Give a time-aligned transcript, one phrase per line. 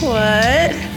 [0.00, 0.88] What?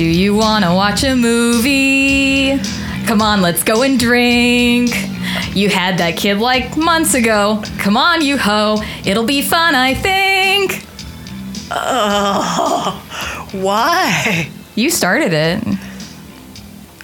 [0.00, 2.58] do you want to watch a movie?
[3.06, 4.90] Come on, let's go and drink.
[5.54, 7.62] You had that kid like months ago.
[7.78, 8.82] Come on, you ho.
[9.04, 10.86] It'll be fun, I think.
[11.70, 14.48] Oh, Why?
[14.74, 15.62] You started it.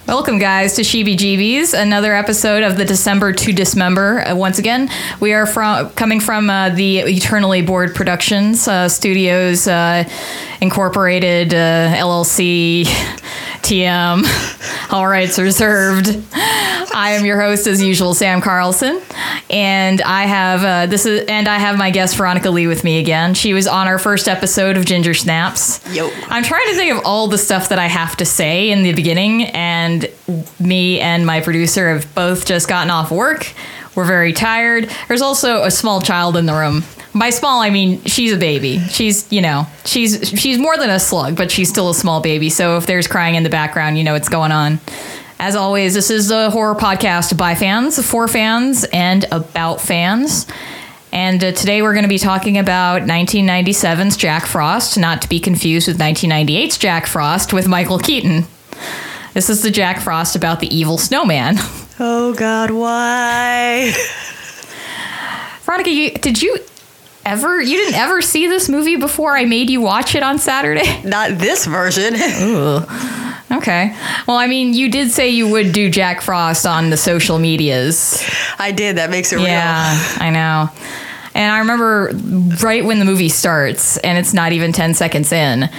[0.07, 4.21] Welcome, guys, to Sheeby Jeebies, another episode of the December to Dismember.
[4.25, 4.89] Uh, once again,
[5.19, 10.05] we are from coming from uh, the Eternally Bored Productions uh, Studios uh,
[10.61, 12.85] Incorporated uh, LLC
[13.63, 14.23] TM.
[14.93, 16.07] All rights reserved.
[16.97, 18.99] I am your host, as usual, Sam Carlson,
[19.51, 22.97] and I have uh, this is and I have my guest Veronica Lee with me
[22.97, 23.35] again.
[23.35, 25.79] She was on our first episode of Ginger Snaps.
[25.93, 26.09] Yo.
[26.27, 28.95] I'm trying to think of all the stuff that I have to say in the
[28.95, 30.09] beginning, and
[30.59, 33.53] me and my producer have both just gotten off work.
[33.93, 34.89] We're very tired.
[35.07, 36.83] There's also a small child in the room.
[37.13, 38.79] By small, I mean she's a baby.
[38.89, 42.49] She's, you know, she's she's more than a slug, but she's still a small baby.
[42.49, 44.79] So if there's crying in the background, you know what's going on.
[45.39, 50.47] As always, this is a horror podcast by fans, for fans, and about fans.
[51.11, 55.39] And uh, today we're going to be talking about 1997's Jack Frost, not to be
[55.39, 58.45] confused with 1998's Jack Frost with Michael Keaton.
[59.35, 61.57] This is the Jack Frost about the evil snowman.
[61.99, 63.91] Oh God, why?
[65.63, 66.59] Veronica, you, did you
[67.25, 71.01] ever, you didn't ever see this movie before I made you watch it on Saturday?
[71.03, 72.13] Not this version.
[73.57, 73.95] Okay.
[74.27, 78.23] Well, I mean, you did say you would do Jack Frost on the social medias.
[78.59, 78.97] I did.
[78.97, 79.45] That makes it real.
[79.45, 80.69] Yeah, I know.
[81.37, 82.09] And I remember
[82.63, 85.69] right when the movie starts, and it's not even ten seconds in,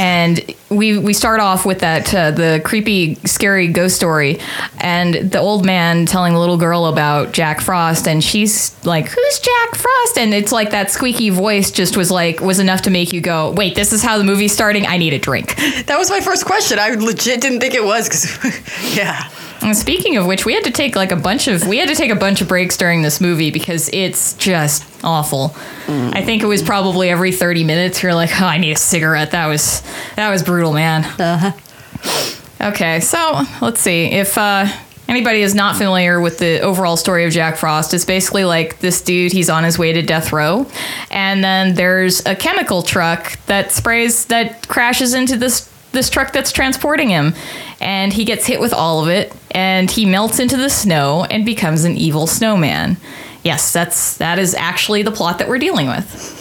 [0.00, 4.38] and we we start off with that uh, the creepy, scary ghost story,
[4.80, 9.38] and the old man telling the little girl about Jack Frost, and she's like, "Who's
[9.38, 13.12] Jack Frost?" And it's like that squeaky voice just was like was enough to make
[13.12, 14.86] you go, "Wait, this is how the movie's starting.
[14.86, 16.78] I need a drink." That was my first question.
[16.78, 19.28] I legit didn't think it was because, yeah.
[19.62, 21.94] And speaking of which, we had to take like a bunch of we had to
[21.94, 25.54] take a bunch of breaks during this movie because it's just awful.
[25.88, 29.30] I think it was probably every 30 minutes you're like, "Oh, I need a cigarette."
[29.32, 29.82] That was
[30.16, 31.04] that was brutal, man.
[31.04, 32.68] Uh-huh.
[32.68, 34.06] Okay, so let's see.
[34.06, 34.66] If uh
[35.08, 39.02] anybody is not familiar with the overall story of Jack Frost, it's basically like this
[39.02, 40.66] dude, he's on his way to death row,
[41.10, 46.50] and then there's a chemical truck that sprays that crashes into this this truck that's
[46.52, 47.34] transporting him
[47.78, 51.46] and he gets hit with all of it and he melts into the snow and
[51.46, 52.96] becomes an evil snowman.
[53.44, 56.40] Yes, that's that is actually the plot that we're dealing with.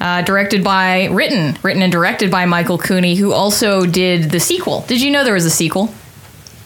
[0.00, 4.80] Uh, directed by, written, written and directed by Michael Cooney, who also did the sequel.
[4.88, 5.94] Did you know there was a sequel?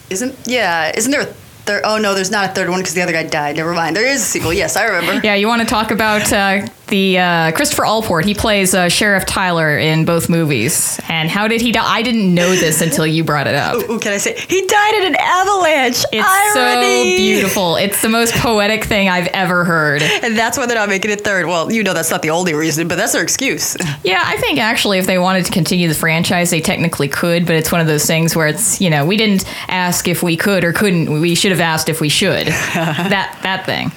[0.09, 0.93] Isn't yeah?
[0.97, 1.83] Isn't there a third?
[1.85, 3.57] Oh no, there's not a third one because the other guy died.
[3.57, 3.95] Never mind.
[3.95, 4.53] There is a sequel.
[4.53, 5.21] Yes, I remember.
[5.23, 8.25] Yeah, you want to talk about uh, the uh, Christopher Allport?
[8.25, 11.01] He plays uh, Sheriff Tyler in both movies.
[11.09, 11.85] And how did he die?
[11.85, 13.77] I didn't know this until you brought it up.
[13.89, 16.05] Ooh, can I say he died in an avalanche?
[16.13, 17.11] It's Irony!
[17.11, 17.77] so beautiful.
[17.77, 20.03] It's the most poetic thing I've ever heard.
[20.03, 21.47] And that's why they're not making it third.
[21.47, 23.77] Well, you know that's not the only reason, but that's their excuse.
[24.03, 27.57] Yeah, I think actually if they wanted to continue the franchise, they technically could, but
[27.57, 30.65] it's one of those things where it's, you know, we didn't ask if we could
[30.65, 31.21] or couldn't.
[31.21, 32.47] We should have asked if we should.
[32.75, 33.93] that that thing.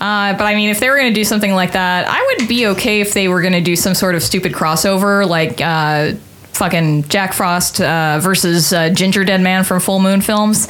[0.00, 2.33] Uh, but I mean, if they were going to do something like that, I would
[2.48, 6.12] be okay if they were going to do some sort of stupid crossover, like uh,
[6.52, 10.68] fucking Jack Frost uh, versus uh, Gingerdead Man from Full Moon Films.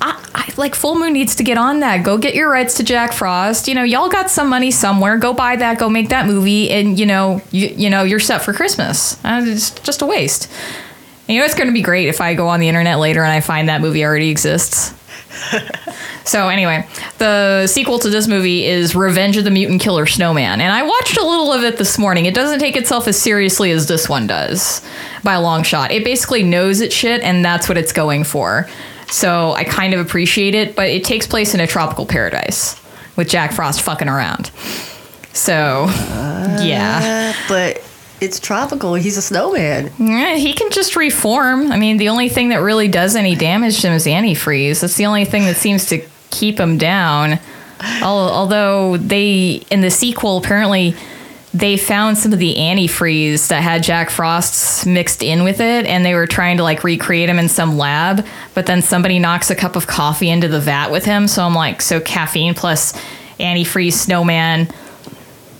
[0.00, 2.04] I, I, like Full Moon needs to get on that.
[2.04, 3.68] Go get your rights to Jack Frost.
[3.68, 5.18] You know, y'all got some money somewhere.
[5.18, 5.78] Go buy that.
[5.78, 9.22] Go make that movie, and you know, you, you know, you're set for Christmas.
[9.24, 10.50] Uh, it's just a waste.
[11.28, 13.30] You know, it's going to be great if I go on the internet later and
[13.30, 14.94] I find that movie already exists.
[16.24, 16.86] So anyway,
[17.18, 21.16] the sequel to this movie is Revenge of the Mutant Killer Snowman, and I watched
[21.16, 22.26] a little of it this morning.
[22.26, 24.82] It doesn't take itself as seriously as this one does,
[25.22, 25.90] by a long shot.
[25.90, 28.68] It basically knows its shit, and that's what it's going for.
[29.10, 32.80] So I kind of appreciate it, but it takes place in a tropical paradise
[33.16, 34.50] with Jack Frost fucking around.
[35.32, 35.86] So,
[36.60, 37.34] yeah.
[37.34, 37.87] Uh, but
[38.20, 38.94] it's tropical.
[38.94, 39.92] He's a snowman.
[39.98, 41.70] Yeah, he can just reform.
[41.70, 44.80] I mean, the only thing that really does any damage to him is antifreeze.
[44.80, 47.38] That's the only thing that seems to keep him down.
[48.02, 50.96] Although they, in the sequel, apparently
[51.54, 56.04] they found some of the antifreeze that had Jack Frost's mixed in with it, and
[56.04, 58.26] they were trying to like recreate him in some lab.
[58.54, 61.28] But then somebody knocks a cup of coffee into the vat with him.
[61.28, 62.92] So I'm like, so caffeine plus
[63.38, 64.68] antifreeze snowman.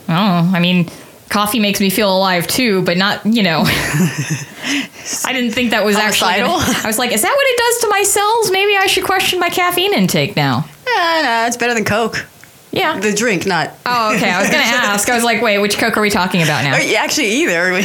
[0.09, 0.89] Oh, I mean,
[1.29, 3.63] coffee makes me feel alive too, but not, you know.
[3.65, 6.33] I didn't think that was actually.
[6.37, 8.51] Gonna- I was like, is that what it does to my cells?
[8.51, 10.65] Maybe I should question my caffeine intake now.
[10.87, 12.25] Yeah, no, it's better than Coke.
[12.71, 12.99] Yeah.
[12.99, 13.71] The drink, not.
[13.85, 14.29] Oh, okay.
[14.29, 15.09] I was going to ask.
[15.09, 16.75] I was like, wait, which Coke are we talking about now?
[16.97, 17.81] Actually, either.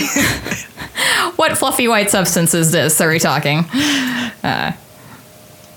[1.37, 3.01] What fluffy white substance is this?
[3.01, 3.61] Are we talking?
[4.45, 4.73] Uh,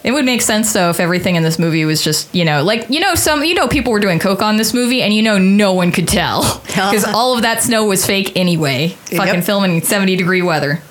[0.04, 2.90] it would make sense though if everything in this movie was just you know like
[2.90, 5.38] you know some you know people were doing coke on this movie and you know
[5.38, 8.90] no one could tell because all of that snow was fake anyway.
[8.90, 10.82] Fucking filming in seventy degree weather.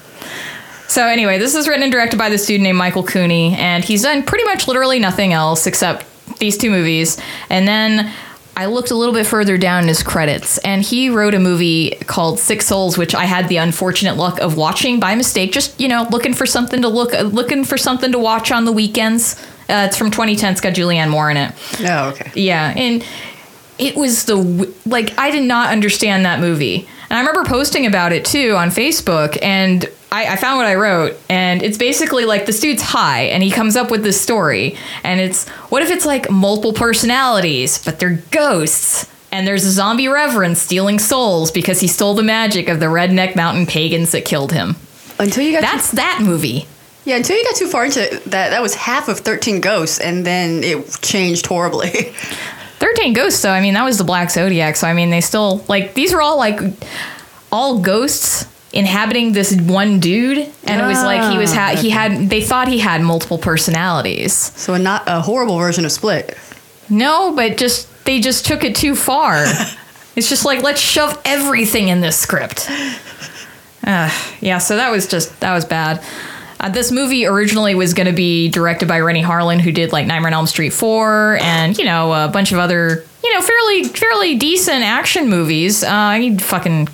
[0.88, 4.02] So anyway, this is written and directed by this dude named Michael Cooney, and he's
[4.02, 6.06] done pretty much literally nothing else except
[6.38, 7.20] these two movies.
[7.50, 8.12] And then
[8.58, 11.90] I looked a little bit further down in his credits, and he wrote a movie
[12.06, 15.52] called Six Souls, which I had the unfortunate luck of watching by mistake.
[15.52, 18.72] Just you know, looking for something to look, looking for something to watch on the
[18.72, 19.38] weekends.
[19.68, 20.52] Uh, it's from 2010.
[20.52, 21.52] It's got Julianne Moore in it.
[21.80, 22.30] oh, okay.
[22.34, 23.04] Yeah, and
[23.78, 24.36] it was the
[24.86, 28.68] like I did not understand that movie, and I remember posting about it too on
[28.70, 33.22] Facebook, and I, I found what I wrote, and it's basically like this dude's high,
[33.24, 37.82] and he comes up with this story, and it's what if it's like multiple personalities,
[37.84, 39.10] but they're ghosts.
[39.32, 43.36] And there's a zombie reverend stealing souls because he stole the magic of the redneck
[43.36, 44.76] mountain pagans that killed him.
[45.18, 46.66] Until you got That's that movie.
[47.04, 50.24] yeah, until you got too far into that, that was half of Thirteen Ghosts, and
[50.24, 52.14] then it changed horribly.
[52.78, 55.64] 13 ghosts though i mean that was the black zodiac so i mean they still
[55.68, 56.60] like these were all like
[57.50, 62.28] all ghosts inhabiting this one dude and it was like he was ha- he had
[62.28, 64.34] they thought he had multiple personalities.
[64.34, 66.36] So a not a horrible version of Split.
[66.90, 69.44] no but just they just took it too far.
[70.16, 72.68] It's just like let's shove everything in this script.
[73.86, 76.02] Uh, yeah so that was just that was bad
[76.60, 80.06] uh, this movie originally was going to be directed by Renny Harlin, who did like
[80.06, 83.84] Nightmare on Elm Street 4 and, you know, a bunch of other, you know, fairly
[83.84, 85.84] fairly decent action movies.
[85.84, 86.88] Uh, need fucking.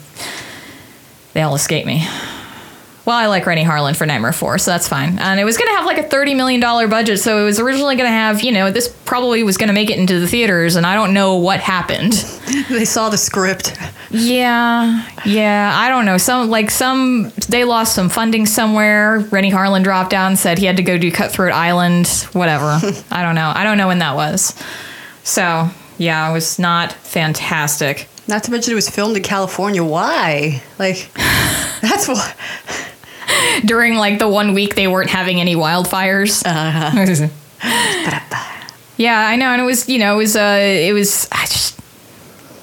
[1.34, 2.06] They all escape me.
[3.04, 5.18] Well, I like Renny Harlin for Nightmare 4, so that's fine.
[5.18, 7.96] And it was going to have like a $30 million budget, so it was originally
[7.96, 10.76] going to have, you know, this probably was going to make it into the theaters,
[10.76, 12.12] and I don't know what happened.
[12.68, 13.78] They saw the script.
[14.10, 15.72] Yeah, yeah.
[15.74, 16.18] I don't know.
[16.18, 19.20] Some like some they lost some funding somewhere.
[19.30, 22.08] Renny Harlin dropped out and said he had to go do Cutthroat Island.
[22.32, 22.78] Whatever.
[23.10, 23.52] I don't know.
[23.54, 24.54] I don't know when that was.
[25.24, 28.08] So yeah, it was not fantastic.
[28.28, 29.82] Not to mention it was filmed in California.
[29.82, 30.62] Why?
[30.78, 31.10] Like,
[31.80, 32.34] that's why.
[33.64, 36.42] During like the one week they weren't having any wildfires.
[36.44, 37.28] Uh-huh.
[38.96, 41.78] yeah, I know, and it was you know it was uh it was I just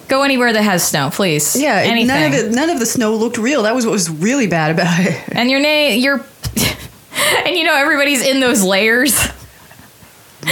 [0.07, 1.55] go anywhere that has snow, please.
[1.55, 2.07] Yeah, anything.
[2.07, 3.63] none of the none of the snow looked real.
[3.63, 5.21] That was what was really bad about it.
[5.31, 6.15] and your name, your,
[7.45, 9.27] and you know everybody's in those layers.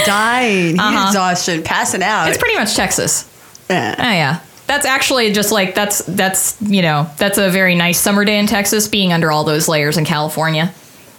[0.04, 1.06] Dying, Uh-huh.
[1.08, 2.28] exhaustion, passing out.
[2.28, 3.24] It's pretty much Texas.
[3.70, 3.94] Eh.
[3.98, 4.40] Oh yeah.
[4.68, 8.46] That's actually just like that's that's you know that's a very nice summer day in
[8.46, 10.72] Texas being under all those layers in California,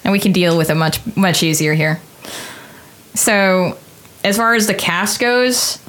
[0.03, 1.99] and we can deal with it much much easier here.
[3.15, 3.75] So,
[4.23, 5.79] as far as the cast goes,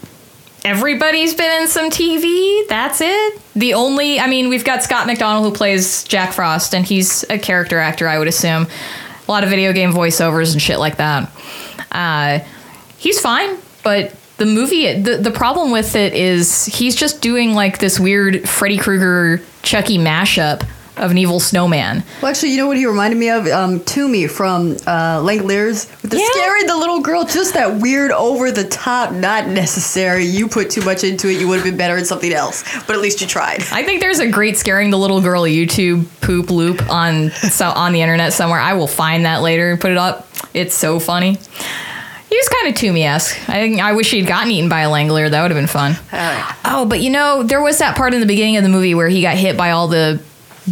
[0.65, 2.67] everybody's been in some TV.
[2.67, 3.41] That's it.
[3.55, 7.39] The only I mean we've got Scott MacDonald who plays Jack Frost, and he's a
[7.39, 8.69] character actor I would assume.
[9.29, 11.31] A lot of video game voiceovers and shit like that.
[11.93, 12.39] Uh,
[12.97, 17.79] he's fine, but the movie the, the problem with it is he's just doing like
[17.79, 20.67] this weird Freddy Krueger Chucky mashup
[20.97, 22.03] of an evil snowman.
[22.21, 23.47] Well, actually, you know what he reminded me of?
[23.47, 26.27] Um, Toomy from uh, Langoliers with the Yeah.
[26.33, 27.25] scaring the little girl.
[27.25, 30.25] Just that weird, over the top, not necessary.
[30.25, 31.41] You put too much into it.
[31.41, 32.65] You would have been better at something else.
[32.87, 33.63] But at least you tried.
[33.73, 37.93] I think there's a great scaring the little girl YouTube poop loop on so on
[37.93, 38.61] the internet somewhere.
[38.61, 40.29] I will find that later and put it up.
[40.53, 41.39] It's so funny.
[42.31, 43.49] He was kind of Toomy esque.
[43.49, 45.29] I I wish he'd gotten eaten by a Langolier.
[45.29, 45.97] That would have been fun.
[46.13, 46.55] Alright.
[46.65, 49.09] Oh, but you know, there was that part in the beginning of the movie where
[49.09, 50.23] he got hit by all the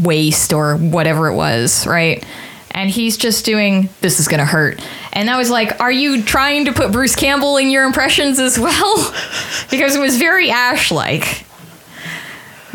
[0.00, 2.24] waste or whatever it was, right?
[2.70, 4.80] And he's just doing, this is going to hurt.
[5.12, 8.56] And I was like, are you trying to put Bruce Campbell in your impressions as
[8.56, 8.96] well?
[9.70, 11.44] because it was very Ash like.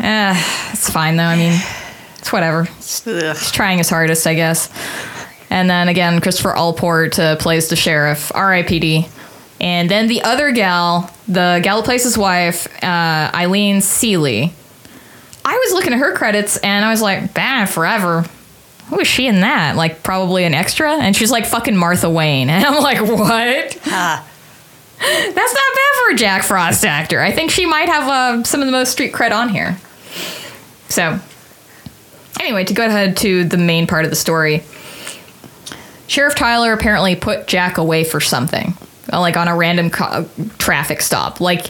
[0.00, 0.34] Eh,
[0.72, 1.24] it's fine though.
[1.24, 1.58] I mean,
[2.18, 2.62] it's whatever.
[3.06, 3.36] Ugh.
[3.36, 4.68] He's trying his hardest, I guess.
[5.54, 9.06] And then again, Christopher Allport uh, plays the sheriff, R.I.P.D.
[9.60, 14.52] And then the other gal, the gal who plays his wife, uh, Eileen Seeley.
[15.44, 18.24] I was looking at her credits and I was like, bah, Forever.
[18.88, 19.76] Who is she in that?
[19.76, 20.92] Like, probably an extra?
[20.92, 22.50] And she's like fucking Martha Wayne.
[22.50, 23.78] And I'm like, what?
[23.86, 24.26] Ah.
[24.98, 27.20] That's not bad for a Jack Frost actor.
[27.20, 29.78] I think she might have uh, some of the most street cred on here.
[30.88, 31.20] So,
[32.40, 34.64] anyway, to go ahead to the main part of the story,
[36.06, 38.74] Sheriff Tyler apparently put Jack away for something,
[39.12, 41.40] uh, like on a random co- traffic stop.
[41.40, 41.66] Like,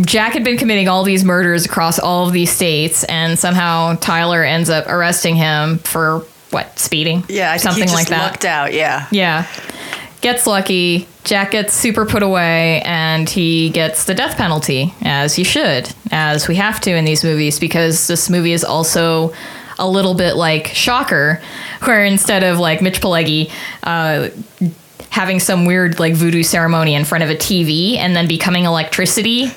[0.00, 4.42] Jack had been committing all these murders across all of these states, and somehow Tyler
[4.42, 6.20] ends up arresting him for
[6.50, 7.24] what speeding?
[7.28, 8.30] Yeah, I think something he just like that.
[8.30, 8.72] lucked out.
[8.72, 9.06] Yeah.
[9.10, 9.46] Yeah.
[10.20, 11.06] gets lucky.
[11.24, 16.48] Jack gets super put away, and he gets the death penalty, as he should, as
[16.48, 19.32] we have to in these movies, because this movie is also
[19.78, 21.40] a little bit like Shocker,
[21.84, 23.50] where instead of like Mitch Pileggi
[23.82, 24.28] uh,
[25.10, 29.50] having some weird like voodoo ceremony in front of a TV and then becoming electricity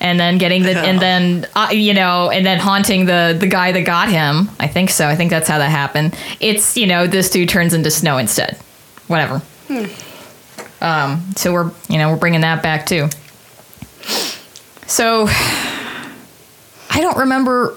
[0.00, 3.72] and then getting the and then uh, you know and then haunting the the guy
[3.72, 4.48] that got him.
[4.58, 5.06] I think so.
[5.08, 6.16] I think that's how that happened.
[6.40, 8.56] It's you know this dude turns into snow instead.
[9.06, 9.42] Whatever.
[10.80, 13.08] Um so we're you know we're bringing that back too.
[14.86, 15.26] So
[16.90, 17.76] i don't remember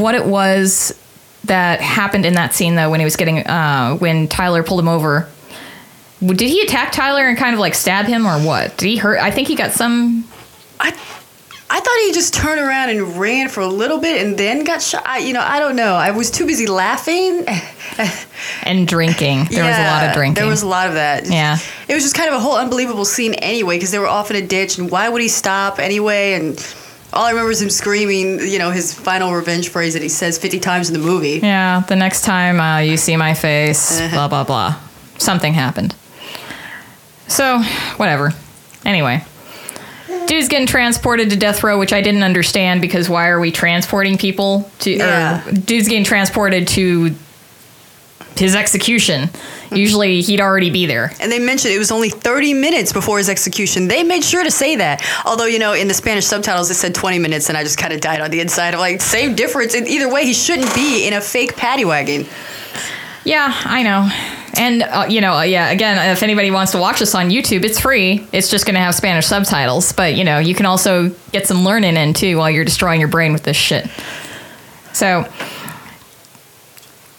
[0.00, 0.98] what it was
[1.44, 4.88] that happened in that scene though when he was getting uh when tyler pulled him
[4.88, 5.28] over
[6.24, 9.18] did he attack tyler and kind of like stab him or what did he hurt
[9.20, 10.24] i think he got some
[10.80, 10.92] I
[11.70, 14.82] I thought he just turned around and ran for a little bit and then got
[14.82, 15.02] shot.
[15.06, 15.94] I, you know, I don't know.
[15.94, 17.44] I was too busy laughing.
[18.62, 19.46] and drinking.
[19.46, 20.34] There was a lot of drinking.
[20.34, 21.26] There was a lot of that.
[21.26, 21.58] Yeah.
[21.88, 24.36] It was just kind of a whole unbelievable scene anyway because they were off in
[24.36, 26.34] a ditch and why would he stop anyway?
[26.34, 26.58] And
[27.14, 30.36] all I remember is him screaming, you know, his final revenge phrase that he says
[30.36, 31.38] 50 times in the movie.
[31.42, 34.78] yeah, the next time uh, you see my face, blah, blah, blah.
[35.18, 35.94] Something happened.
[37.28, 37.62] So,
[37.96, 38.32] whatever.
[38.84, 39.24] Anyway.
[40.26, 44.16] Dude's getting transported to death row, which I didn't understand because why are we transporting
[44.16, 44.90] people to?
[44.90, 45.44] Yeah.
[45.50, 47.14] Dude's getting transported to
[48.36, 49.28] his execution.
[49.84, 51.12] Usually he'd already be there.
[51.20, 53.88] And they mentioned it was only 30 minutes before his execution.
[53.88, 55.04] They made sure to say that.
[55.24, 57.92] Although, you know, in the Spanish subtitles it said 20 minutes and I just kind
[57.92, 58.74] of died on the inside.
[58.74, 59.74] I'm like, same difference.
[59.74, 62.26] And either way, he shouldn't be in a fake paddy wagon.
[63.24, 64.10] Yeah, I know.
[64.56, 67.64] And, uh, you know, uh, yeah, again, if anybody wants to watch this on YouTube,
[67.64, 68.26] it's free.
[68.32, 69.92] It's just going to have Spanish subtitles.
[69.92, 73.08] But, you know, you can also get some learning in too while you're destroying your
[73.08, 73.88] brain with this shit.
[74.92, 75.22] So,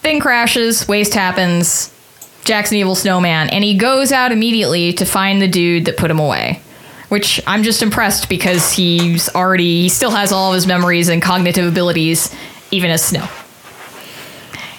[0.01, 1.91] thing crashes, waste happens,
[2.45, 6.09] Jack's an evil snowman, and he goes out immediately to find the dude that put
[6.09, 6.61] him away.
[7.09, 11.21] Which I'm just impressed because he's already, he still has all of his memories and
[11.21, 12.33] cognitive abilities,
[12.71, 13.27] even as snow.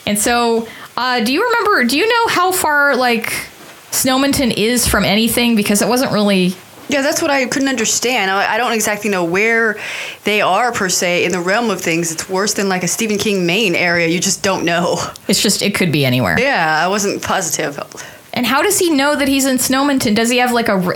[0.06, 1.84] And so, uh, do you remember?
[1.84, 3.26] Do you know how far like
[3.90, 5.54] Snowmonton is from anything?
[5.56, 6.54] Because it wasn't really.
[6.88, 8.30] Yeah, that's what I couldn't understand.
[8.30, 9.76] I, I don't exactly know where
[10.24, 12.12] they are per se in the realm of things.
[12.12, 14.06] It's worse than like a Stephen King Maine area.
[14.06, 14.96] You just don't know.
[15.28, 16.38] It's just it could be anywhere.
[16.38, 17.78] Yeah, I wasn't positive.
[18.32, 20.14] And how does he know that he's in Snowmonton?
[20.14, 20.92] Does he have like a?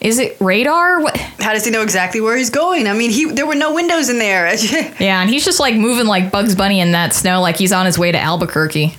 [0.00, 1.00] Is it radar?
[1.00, 1.16] What?
[1.16, 2.88] How does he know exactly where he's going?
[2.88, 4.52] I mean, he there were no windows in there.
[4.98, 7.86] Yeah, and he's just like moving like Bugs Bunny in that snow, like he's on
[7.86, 8.96] his way to Albuquerque.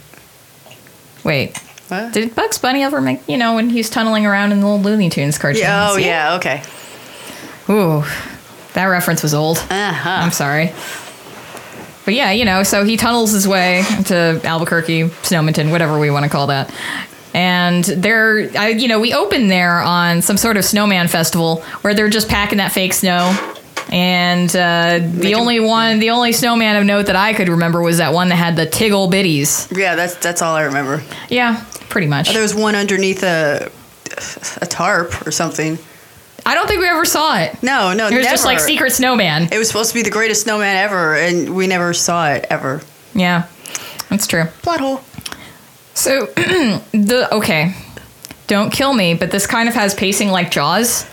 [1.23, 1.57] Wait,
[1.89, 2.13] What?
[2.13, 3.27] did Bugs Bunny ever make?
[3.27, 5.61] You know, when he's tunneling around in the old Looney Tunes cartoons?
[5.61, 6.63] Yeah, oh yeah, okay.
[7.69, 8.03] Ooh,
[8.73, 9.57] that reference was old.
[9.57, 10.09] Uh-huh.
[10.09, 10.73] I'm sorry.
[12.05, 16.23] But yeah, you know, so he tunnels his way to Albuquerque, Snowmonton, whatever we want
[16.23, 16.73] to call that.
[17.33, 21.93] And they're, I, you know, we open there on some sort of snowman festival where
[21.93, 23.35] they're just packing that fake snow.
[23.89, 27.97] And uh, the only one, the only snowman of note that I could remember was
[27.97, 29.75] that one that had the tiggle bitties.
[29.75, 31.03] Yeah, that's that's all I remember.
[31.29, 32.33] Yeah, pretty much.
[32.33, 33.71] There was one underneath a
[34.61, 35.77] a tarp or something.
[36.45, 37.63] I don't think we ever saw it.
[37.63, 39.47] No, no, It was just like secret snowman.
[39.51, 42.81] It was supposed to be the greatest snowman ever, and we never saw it ever.
[43.13, 43.47] Yeah,
[44.09, 44.45] that's true.
[44.61, 45.01] Plot hole.
[45.93, 47.75] So the okay,
[48.47, 51.05] don't kill me, but this kind of has pacing like Jaws.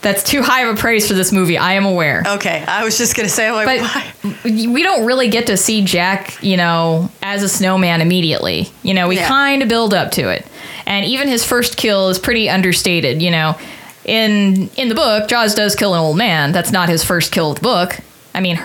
[0.00, 1.58] That's too high of a praise for this movie.
[1.58, 4.12] I am aware, Okay, I was just gonna say, I'm like, why?
[4.42, 8.70] but we don't really get to see Jack, you know, as a snowman immediately.
[8.84, 9.26] You know, we Yeah.
[9.26, 10.46] kind of build up to it,
[10.86, 13.20] and even his first kill is pretty understated.
[13.20, 13.56] You know,
[14.04, 16.52] in in the book, Jaws does kill an old man.
[16.52, 17.98] That's not his first kill of the book.
[18.34, 18.56] I mean,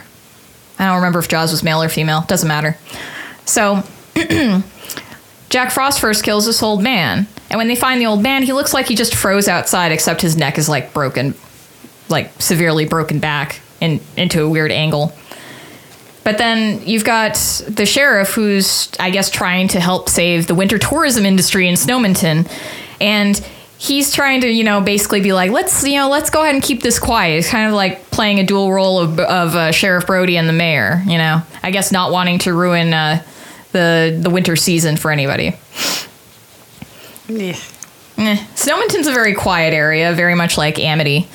[0.77, 2.25] I don't remember if Jaws was male or female.
[2.27, 2.77] Doesn't matter.
[3.45, 3.81] So
[5.49, 7.27] Jack Frost first kills this old man.
[7.53, 10.21] And when they find the old man, he looks like he just froze outside, except
[10.23, 11.35] his neck is like broken,
[12.09, 15.13] like severely broken back in, into a weird angle.
[16.23, 17.35] But then you've got
[17.67, 22.51] the sheriff who's, I guess, trying to help save the winter tourism industry in Snowmonton.
[22.99, 23.37] And
[23.77, 26.63] he's trying to, you know, basically be like, let's, you know, let's go ahead and
[26.63, 27.37] keep this quiet.
[27.37, 30.53] It's kind of like playing a dual role of, of uh, Sheriff Brody and the
[30.53, 31.43] mayor, you know?
[31.61, 33.21] I guess not wanting to ruin uh,
[33.73, 35.53] the, the winter season for anybody.
[37.27, 37.57] Yeah.
[38.17, 38.37] Eh.
[38.55, 41.27] Snowmonton's a very quiet area, very much like Amity.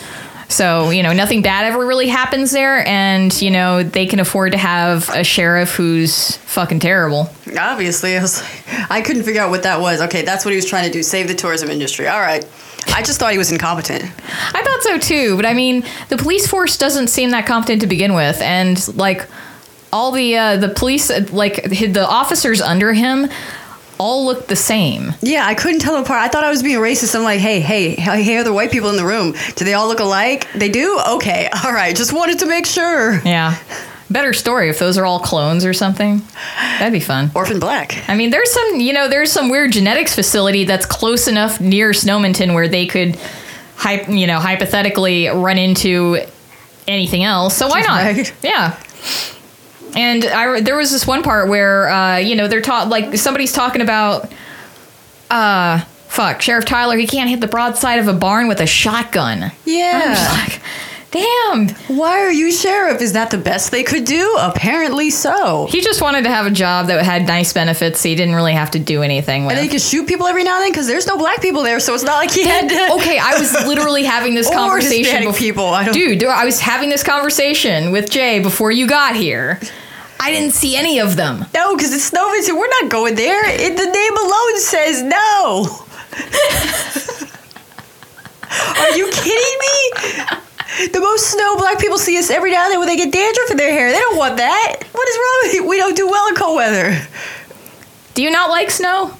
[0.50, 4.52] So, you know, nothing bad ever really happens there, and, you know, they can afford
[4.52, 7.30] to have a sheriff who's fucking terrible.
[7.58, 8.42] Obviously, I was,
[8.88, 10.00] I couldn't figure out what that was.
[10.00, 12.08] Okay, that's what he was trying to do: save the tourism industry.
[12.08, 12.46] All right.
[12.94, 14.04] I just thought he was incompetent.
[14.04, 17.86] I thought so too, but I mean, the police force doesn't seem that competent to
[17.86, 19.26] begin with, and like
[19.92, 23.28] all the uh, the police, like the officers under him,
[23.98, 25.12] all looked the same.
[25.20, 26.22] Yeah, I couldn't tell them apart.
[26.22, 27.14] I thought I was being racist.
[27.14, 29.34] I'm like, hey, hey, hey, hey, other white people in the room.
[29.56, 30.48] Do they all look alike?
[30.54, 31.00] They do?
[31.16, 31.94] Okay, all right.
[31.94, 33.20] Just wanted to make sure.
[33.24, 33.58] Yeah.
[34.10, 36.22] Better story if those are all clones or something.
[36.78, 37.30] That'd be fun.
[37.34, 38.08] Orphan Black.
[38.08, 41.90] I mean, there's some, you know, there's some weird genetics facility that's close enough near
[41.90, 43.18] Snowmonton where they could,
[44.08, 46.20] you know, hypothetically run into
[46.86, 47.54] anything else.
[47.56, 48.02] So why not?
[48.02, 48.32] Right.
[48.42, 48.80] Yeah.
[49.98, 53.52] And I, there was this one part where, uh, you know, they're taught like somebody's
[53.52, 54.32] talking about,
[55.28, 56.96] uh, fuck, Sheriff Tyler.
[56.96, 59.42] He can't hit the broadside of a barn with a shotgun.
[59.42, 60.14] I'm Yeah.
[60.14, 60.60] just like,
[61.10, 61.68] damn.
[61.96, 63.00] Why are you sheriff?
[63.02, 64.36] Is that the best they could do?
[64.38, 65.66] Apparently so.
[65.70, 68.00] He just wanted to have a job that had nice benefits.
[68.00, 69.56] So he didn't really have to do anything with.
[69.56, 71.80] And they could shoot people every now and then because there's no black people there,
[71.80, 72.92] so it's not like he had to.
[73.00, 75.24] okay, I was literally having this conversation.
[75.24, 75.66] Bef- people.
[75.66, 79.58] I don't- Dude, I was having this conversation with Jay before you got here.
[80.20, 81.46] I didn't see any of them.
[81.54, 82.58] No, because it's Snowmonton.
[82.58, 83.48] We're not going there.
[83.48, 85.84] It, the name alone says no.
[88.80, 90.88] Are you kidding me?
[90.92, 93.50] The most snow black people see us every now and then when they get dandruff
[93.50, 93.90] in their hair.
[93.90, 94.76] They don't want that.
[94.92, 95.68] What is wrong with you?
[95.68, 97.00] We don't do well in cold weather.
[98.14, 99.14] Do you not like snow?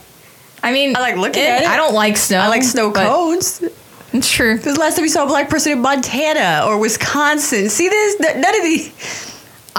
[0.63, 1.69] I mean, I like looking eh, at it.
[1.69, 2.39] I don't like snow.
[2.39, 3.63] I like snow cones.
[4.13, 4.57] It's true.
[4.57, 7.69] Because last time we saw a black person in Montana or Wisconsin.
[7.69, 8.21] See this?
[8.21, 9.28] None of these.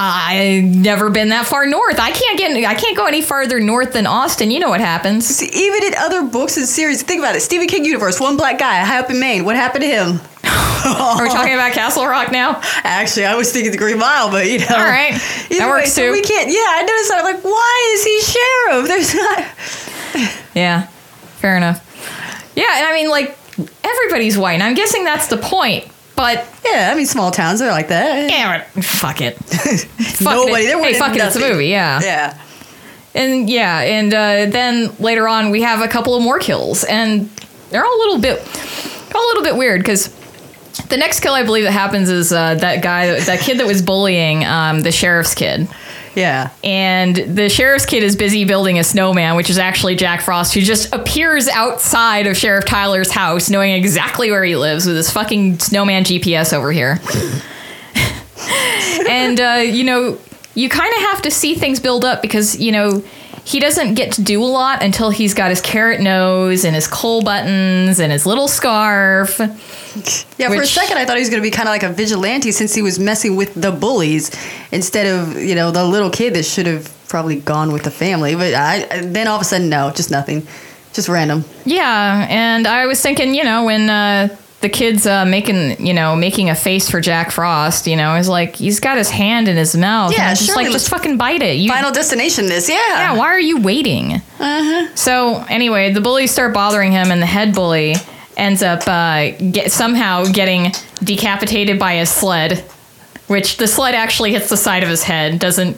[0.02, 2.00] I've never been that far north.
[2.00, 2.52] I can't get.
[2.66, 4.50] I can't go any farther north than Austin.
[4.50, 5.28] You know what happens?
[5.28, 7.42] See, even in other books and series, think about it.
[7.42, 9.44] Stephen King universe, one black guy high up in Maine.
[9.44, 10.22] What happened to him?
[10.86, 12.62] Are we talking about Castle Rock now?
[12.86, 14.68] Actually, I was thinking the Green Mile, but you know.
[14.70, 15.12] All right.
[15.50, 16.12] That way, works so too.
[16.14, 16.50] We can't.
[16.50, 17.18] Yeah, I noticed that.
[17.20, 18.88] I'm like, why is he sheriff?
[18.88, 20.36] There's not.
[20.56, 20.88] Yeah,
[21.38, 21.86] fair enough.
[22.56, 23.38] Yeah, and I mean, like
[23.84, 24.54] everybody's white.
[24.54, 25.86] And I'm guessing that's the point.
[26.20, 28.30] But Yeah, I mean, small towns they're like that.
[28.30, 29.38] yeah, fuck it.
[30.20, 30.66] Fuck Nobody.
[30.66, 30.68] it.
[30.68, 31.22] They're Hey, fuck it.
[31.24, 31.68] It's a movie.
[31.68, 32.02] Yeah.
[32.04, 32.42] Yeah.
[33.16, 37.30] And yeah, and uh, then later on we have a couple of more kills, and
[37.70, 38.38] they're all a little bit,
[39.16, 40.10] all a little bit weird because
[40.90, 43.82] the next kill I believe that happens is uh, that guy, that kid that was
[43.82, 45.68] bullying um, the sheriff's kid.
[46.16, 46.50] Yeah.
[46.64, 50.62] and the sheriff's kid is busy building a snowman, which is actually Jack Frost, who
[50.62, 55.60] just appears outside of Sheriff Tyler's house, knowing exactly where he lives with his fucking
[55.60, 57.00] snowman GPS over here.
[59.10, 60.18] and uh, you know,
[60.56, 63.04] you kind of have to see things build up because you know
[63.46, 66.88] he doesn't get to do a lot until he's got his carrot nose and his
[66.88, 69.40] coal buttons and his little scarf.
[70.38, 71.90] Yeah, for a second I thought he was going to be kind of like a
[71.90, 74.32] vigilante since he was messing with the bullies
[74.72, 78.36] instead of, you know, the little kid that should have probably gone with the family.
[78.36, 80.48] But I then all of a sudden, no, just nothing.
[80.94, 81.46] Just random.
[81.66, 86.16] Yeah, and I was thinking, you know, when uh, the kid's uh, making, you know,
[86.16, 89.56] making a face for Jack Frost, you know, he's like, he's got his hand in
[89.56, 90.12] his mouth.
[90.12, 91.58] Yeah, just like, just fucking bite it.
[91.58, 92.76] You, Final destination this, yeah.
[92.76, 94.16] yeah, why are you waiting?
[94.16, 94.96] Uh-huh.
[94.96, 97.96] So anyway, the bullies start bothering him, and the head bully
[98.40, 100.72] ends up uh, get, somehow getting
[101.04, 102.60] decapitated by a sled,
[103.28, 105.40] which the sled actually hits the side of his head.
[105.40, 105.78] Doesn't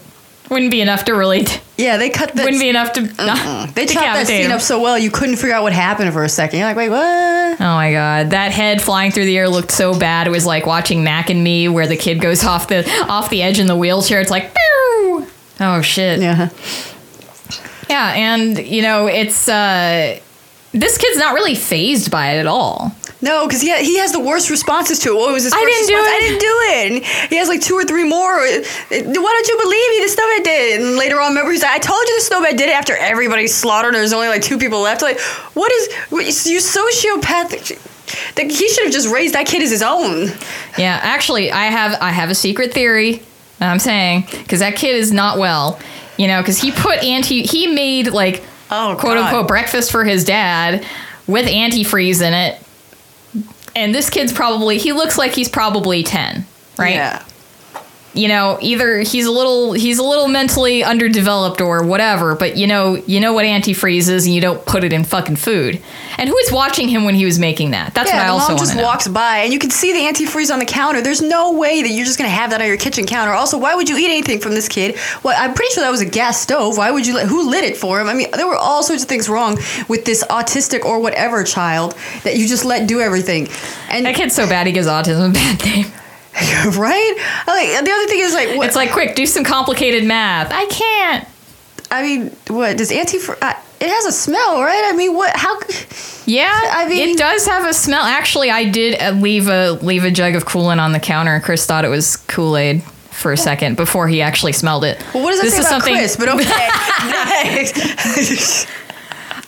[0.49, 1.45] wouldn't be enough to really
[1.77, 2.43] Yeah, they cut that.
[2.43, 4.51] wouldn't be enough to They chopped that decapitate scene him.
[4.51, 6.59] up so well you couldn't figure out what happened for a second.
[6.59, 7.61] You're like, wait, what?
[7.61, 10.27] Oh my god, that head flying through the air looked so bad.
[10.27, 13.41] It was like watching Mac and Me, where the kid goes off the off the
[13.41, 14.19] edge in the wheelchair.
[14.19, 15.27] It's like, Pew!
[15.61, 16.19] oh shit.
[16.19, 16.49] Yeah.
[17.89, 20.19] Yeah, and you know, it's uh,
[20.73, 22.95] this kid's not really phased by it at all.
[23.21, 25.15] No, because he, ha- he has the worst responses to it.
[25.15, 26.07] What was his I didn't do response?
[26.07, 26.15] it.
[26.15, 26.91] I didn't do it.
[26.91, 28.37] And he has like two or three more.
[28.39, 28.49] Why
[28.89, 29.99] don't you believe me?
[30.01, 30.81] The snowman did.
[30.81, 33.53] And later on, remember, he's like, I told you the snowman did it after everybody's
[33.53, 33.93] slaughtered.
[33.93, 35.01] There's only like two people left.
[35.03, 35.19] Like,
[35.53, 37.87] what is, what, you sociopathic.
[38.35, 40.27] That he should have just raised that kid as his own.
[40.77, 43.21] Yeah, actually, I have I have a secret theory.
[43.61, 45.79] I'm saying because that kid is not well.
[46.17, 49.25] You know, because he put anti he made like Oh, quote God.
[49.25, 50.85] unquote breakfast for his dad
[51.27, 52.61] with antifreeze in it.
[53.75, 56.45] And this kid's probably he looks like he's probably 10,
[56.77, 56.95] right?
[56.95, 57.23] Yeah.
[58.13, 62.67] You know, either he's a little he's a little mentally underdeveloped or whatever, but you
[62.67, 65.81] know, you know what antifreeze is and you don't put it in fucking food.
[66.17, 67.93] And who was watching him when he was making that?
[67.93, 68.83] That's Yeah, what I also mom just to know.
[68.83, 71.01] walks by, and you can see the antifreeze on the counter.
[71.01, 73.31] There's no way that you're just gonna have that on your kitchen counter.
[73.31, 74.97] Also, why would you eat anything from this kid?
[75.23, 76.77] Well, I'm pretty sure that was a gas stove.
[76.77, 77.15] Why would you?
[77.15, 78.07] Let, who lit it for him?
[78.09, 81.95] I mean, there were all sorts of things wrong with this autistic or whatever child
[82.23, 83.47] that you just let do everything.
[83.89, 85.85] And That kid's so bad he gives autism a bad name.
[86.77, 87.43] right?
[87.47, 90.51] Like the other thing is like, what, It's like, quick, do some complicated math.
[90.51, 91.27] I can't.
[91.91, 93.37] I mean, what does antifreeze?
[93.41, 94.83] Uh, it has a smell, right?
[94.85, 95.35] I mean, what?
[95.35, 95.59] How?
[96.25, 98.03] Yeah, I mean- it does have a smell.
[98.03, 101.39] Actually, I did uh, leave a leave a jug of Coolant on the counter.
[101.41, 105.03] Chris thought it was Kool Aid for a second before he actually smelled it.
[105.13, 106.15] Well, what does this say is about something, Chris?
[106.15, 107.65] But okay.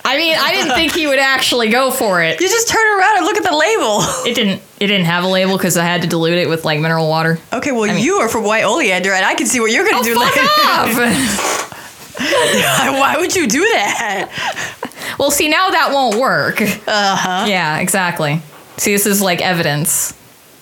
[0.06, 2.40] I mean, I didn't think he would actually go for it.
[2.42, 4.00] You just turn around and look at the label.
[4.30, 4.62] It didn't.
[4.80, 7.40] It didn't have a label because I had to dilute it with like mineral water.
[7.54, 10.04] Okay, well, mean- you are from White Oleander, and I can see what you're going
[10.04, 10.48] to do Fuck later.
[10.48, 11.70] off!
[12.20, 14.30] Why would you do that?
[15.18, 16.62] well, see, now that won't work.
[16.62, 16.68] Uh
[17.16, 17.46] huh.
[17.48, 18.42] Yeah, exactly.
[18.78, 20.14] See, this is like evidence.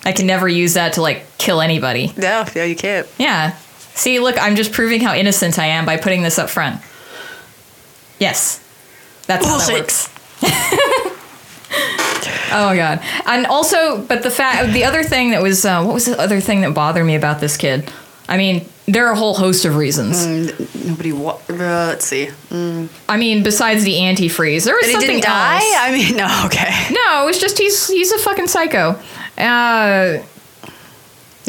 [0.06, 2.14] I can never use that to like kill anybody.
[2.18, 3.08] No, no, you can't.
[3.18, 3.56] Yeah.
[3.94, 6.82] See, look, I'm just proving how innocent I am by putting this up front.
[8.20, 8.61] Yes.
[9.40, 10.10] That's how that works.
[12.54, 13.00] oh my god.
[13.26, 16.40] And also, but the fact, the other thing that was, uh, what was the other
[16.42, 17.92] thing that bothered me about this kid?
[18.28, 20.26] I mean, there are a whole host of reasons.
[20.26, 21.12] Mm, Nobody.
[21.12, 22.30] Wa- uh, let's see.
[22.52, 25.56] I mean, besides the antifreeze, there was he something didn't die?
[25.56, 25.76] else.
[25.80, 26.44] I mean, no.
[26.46, 26.70] Okay.
[26.92, 29.00] No, it was just he's he's a fucking psycho.
[29.38, 30.24] Uh,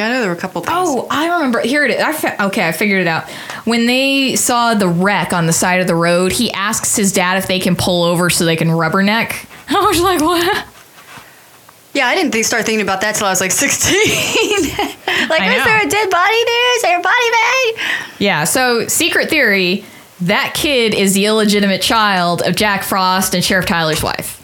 [0.03, 0.75] I know there were a couple things.
[0.77, 1.61] Oh, I remember.
[1.61, 2.03] Here it is.
[2.03, 3.29] I fi- okay, I figured it out.
[3.65, 7.39] When they saw the wreck on the side of the road, he asks his dad
[7.39, 9.47] if they can pull over so they can rubberneck.
[9.69, 10.67] I was like, what?
[11.95, 13.93] Yeah, I didn't think, start thinking about that till I was like 16.
[15.29, 16.77] like, is there a dead body there?
[16.77, 17.81] Is there a body bag?
[18.19, 18.45] Yeah.
[18.45, 19.85] So, secret theory:
[20.23, 24.42] that kid is the illegitimate child of Jack Frost and Sheriff Tyler's wife.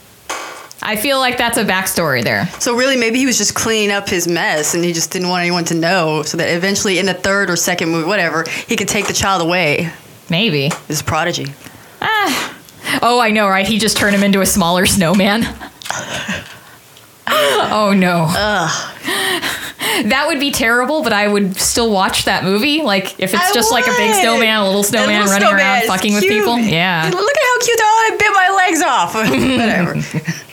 [0.80, 2.46] I feel like that's a backstory there.
[2.60, 5.40] So really, maybe he was just cleaning up his mess, and he just didn't want
[5.40, 8.88] anyone to know, so that eventually, in the third or second movie, whatever, he could
[8.88, 9.90] take the child away.
[10.30, 10.70] Maybe.
[10.86, 11.46] this prodigy.
[12.00, 12.54] Ah.
[13.02, 13.66] Oh, I know, right?
[13.66, 15.42] He just turned him into a smaller snowman.
[17.26, 18.26] oh no.
[20.04, 22.82] That would be terrible, but I would still watch that movie.
[22.82, 25.66] Like if it's I just like a big snowman, a little snowman little running snowman
[25.66, 26.58] around fucking with people.
[26.58, 27.04] Yeah.
[27.04, 27.88] Look at how cute they are.
[27.88, 29.14] I bit my legs off.
[29.14, 29.94] whatever.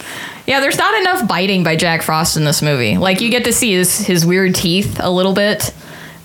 [0.47, 2.97] Yeah, there's not enough biting by Jack Frost in this movie.
[2.97, 5.73] Like you get to see his his weird teeth a little bit,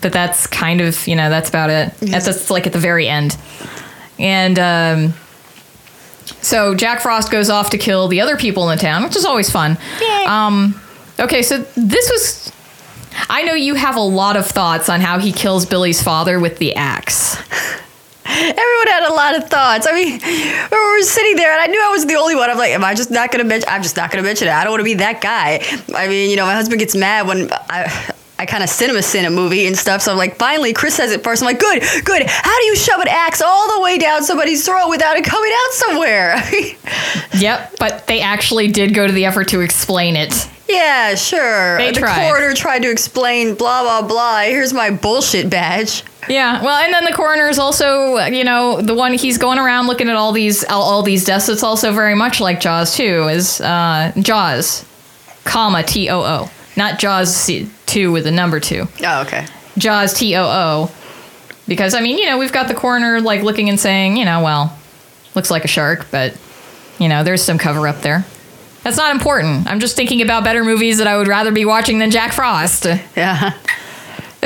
[0.02, 1.94] but that's kind of, you know, that's about it.
[2.00, 3.36] That's just like at the very end.
[4.18, 5.14] And um
[6.42, 9.24] so Jack Frost goes off to kill the other people in the town, which is
[9.24, 9.76] always fun.
[10.46, 10.80] Um,
[11.18, 12.52] okay, so this was.
[13.28, 16.58] I know you have a lot of thoughts on how he kills Billy's father with
[16.58, 17.36] the axe.
[18.30, 19.86] Everyone had a lot of thoughts.
[19.88, 22.48] I mean, we were sitting there, and I knew I was the only one.
[22.50, 23.68] I'm like, am I just not gonna mention?
[23.68, 24.52] I'm just not gonna mention it.
[24.52, 25.60] I don't want to be that guy.
[25.94, 28.14] I mean, you know, my husband gets mad when I.
[28.38, 31.12] I kind of cinema sin a movie and stuff, so I'm like, finally, Chris says
[31.12, 31.42] it first.
[31.42, 32.22] I'm like, good, good.
[32.26, 35.52] How do you shove an axe all the way down somebody's throat without it coming
[35.52, 36.42] out somewhere?
[37.38, 40.48] Yep, but they actually did go to the effort to explain it.
[40.70, 41.78] Yeah, sure.
[41.78, 42.28] They the tried.
[42.28, 44.42] coroner tried to explain, blah blah blah.
[44.42, 46.04] Here's my bullshit badge.
[46.28, 49.86] Yeah, well, and then the coroner is also, you know, the one he's going around
[49.86, 51.48] looking at all these all, all these deaths.
[51.48, 53.28] It's also very much like Jaws too.
[53.28, 54.84] Is uh, Jaws,
[55.44, 58.86] comma T O O, not Jaws C- two with the number two.
[59.04, 59.46] Oh, okay.
[59.78, 60.90] Jaws T O O,
[61.66, 64.42] because I mean, you know, we've got the coroner like looking and saying, you know,
[64.42, 64.78] well,
[65.34, 66.36] looks like a shark, but
[66.98, 68.26] you know, there's some cover up there.
[68.82, 69.66] That's not important.
[69.66, 72.86] I'm just thinking about better movies that I would rather be watching than Jack Frost.
[73.16, 73.54] Yeah.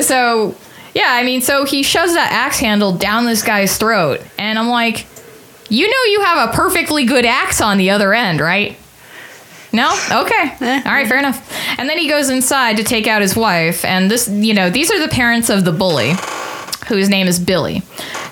[0.01, 0.57] So,
[0.95, 4.69] yeah, I mean, so he shoves that axe handle down this guy's throat, and I'm
[4.69, 5.07] like,
[5.69, 8.77] you know, you have a perfectly good axe on the other end, right?
[9.73, 9.93] No?
[10.11, 10.57] Okay.
[10.61, 10.83] Eh.
[10.87, 11.53] All right, fair enough.
[11.79, 14.91] And then he goes inside to take out his wife, and this, you know, these
[14.91, 16.15] are the parents of the bully,
[16.89, 17.83] whose name is Billy.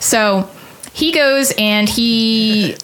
[0.00, 0.48] So
[0.92, 2.76] he goes and he.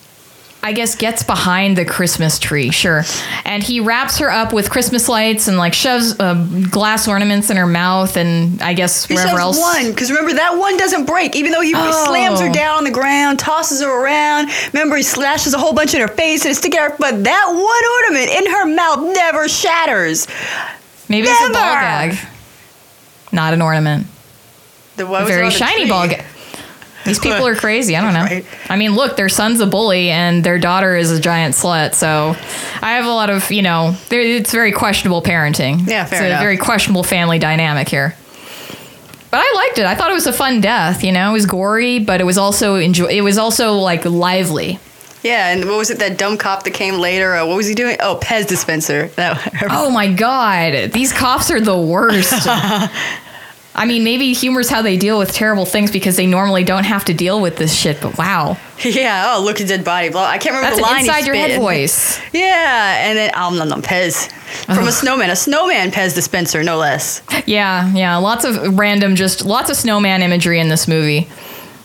[0.61, 3.05] I guess gets behind the Christmas tree, sure,
[3.45, 6.35] and he wraps her up with Christmas lights and like shoves uh,
[6.69, 9.59] glass ornaments in her mouth and I guess He wherever else.
[9.59, 12.05] one because remember that one doesn't break, even though he Oh.
[12.07, 14.51] slams her down on the ground, tosses her around.
[14.73, 16.99] Remember he slashes a whole bunch in her face and it's sticking out.
[16.99, 20.27] But that one ornament in her mouth never shatters.
[21.09, 22.19] Maybe it's a ball gag,
[23.33, 24.07] not an ornament.
[24.97, 26.18] The A was very shiny ball gag.
[27.09, 27.97] These people are crazy.
[27.97, 28.23] I don't know.
[28.23, 28.45] Right.
[28.69, 31.95] I mean, look, their son's a bully and their daughter is a giant slut.
[31.95, 32.37] So
[32.83, 35.89] I have a lot of, you know, it's very questionable parenting.
[35.89, 38.15] Yeah, fair It's a very questionable family dynamic here.
[39.31, 39.85] But I liked it.
[39.87, 41.05] I thought it was a fun death.
[41.05, 43.07] You know, it was gory, but it was also enjoy.
[43.07, 44.79] It was also like lively.
[45.23, 45.99] Yeah, and what was it?
[45.99, 47.35] That dumb cop that came later.
[47.35, 47.97] Uh, what was he doing?
[48.01, 49.09] Oh, Pez dispenser.
[49.17, 49.67] That.
[49.71, 52.33] Oh my god, these cops are the worst.
[53.75, 57.05] I mean, maybe humor's how they deal with terrible things because they normally don't have
[57.05, 58.01] to deal with this shit.
[58.01, 59.35] But wow, yeah.
[59.37, 60.09] Oh, look at dead body.
[60.09, 60.25] Blah.
[60.25, 61.01] I can't remember that's the line.
[61.05, 62.19] inside your head voice.
[62.33, 64.31] Yeah, and then um, nom nom Pez
[64.65, 67.23] from a snowman, a snowman Pez dispenser, no less.
[67.47, 71.29] Yeah, yeah, lots of random, just lots of snowman imagery in this movie.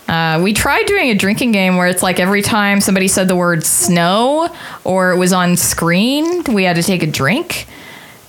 [0.07, 3.35] Uh, we tried doing a drinking game where it's like every time somebody said the
[3.35, 7.65] word snow or it was on screen, we had to take a drink.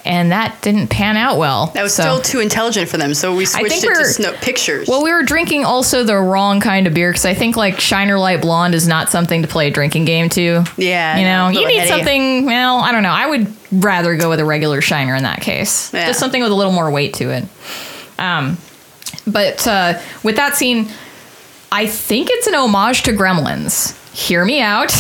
[0.07, 1.67] And that didn't pan out well.
[1.75, 4.87] That was So- still too intelligent for them, so we switched it to snow pictures.
[4.87, 8.19] Well, we were drinking also the wrong kind of beer because I think like Shiner
[8.19, 10.64] Light Blonde is not something to play a drinking game to.
[10.77, 11.88] Yeah, you know, know, you need heady.
[11.90, 12.47] something.
[12.47, 13.11] Well, I don't know.
[13.12, 15.93] I would rather go with a regular Shiner in that case.
[15.93, 16.07] Yeah.
[16.09, 17.45] Just something with a little more weight to it.
[18.19, 18.59] Um,
[19.27, 20.88] but uh, with that scene,
[21.73, 23.99] I think it's an homage to Gremlins.
[24.14, 24.93] Hear me out.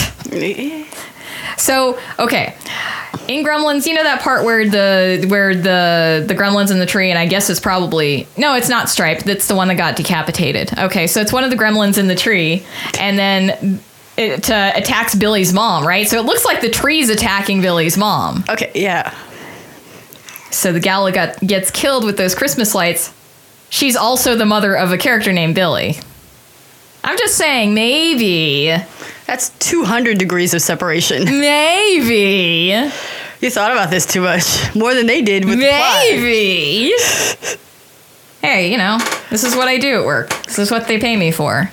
[1.56, 2.54] So, okay.
[3.28, 7.08] In Gremlins, you know that part where the where the the gremlins in the tree,
[7.08, 9.20] and I guess it's probably no, it's not Stripe.
[9.20, 10.76] That's the one that got decapitated.
[10.78, 12.66] Okay, so it's one of the gremlins in the tree,
[12.98, 13.80] and then
[14.18, 15.86] it uh, attacks Billy's mom.
[15.86, 18.44] Right, so it looks like the tree's attacking Billy's mom.
[18.50, 19.14] Okay, yeah.
[20.50, 23.12] So the gal got gets killed with those Christmas lights.
[23.70, 25.96] She's also the mother of a character named Billy.
[27.02, 28.74] I'm just saying, maybe,
[29.26, 31.24] That's 200 degrees of separation.
[31.40, 32.90] maybe.
[33.40, 34.74] You thought about this too much.
[34.74, 35.58] More than they did with.
[35.58, 36.94] Maybe.
[38.42, 38.98] hey, you know,
[39.30, 40.30] this is what I do at work.
[40.44, 41.70] This is what they pay me for.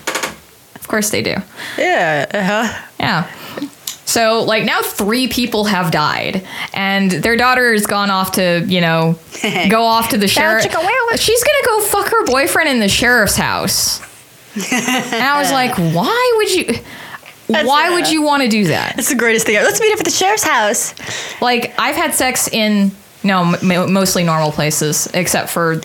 [0.75, 1.35] Of course they do.
[1.77, 2.87] Yeah, uh-huh.
[2.99, 3.31] Yeah.
[4.11, 8.81] So, like, now three people have died, and their daughter has gone off to, you
[8.81, 9.17] know,
[9.69, 10.65] go off to the sheriff.
[10.65, 11.15] chicka wow wow.
[11.15, 14.01] She's gonna go fuck her boyfriend in the sheriff's house.
[14.55, 16.83] and I was like, why would you?
[17.53, 18.95] Why uh, would you want to do that?
[18.95, 19.65] That's the greatest thing ever.
[19.65, 20.93] Let's meet up at the sheriff's house.
[21.41, 22.91] Like I've had sex in
[23.23, 25.81] no m- m- mostly normal places except for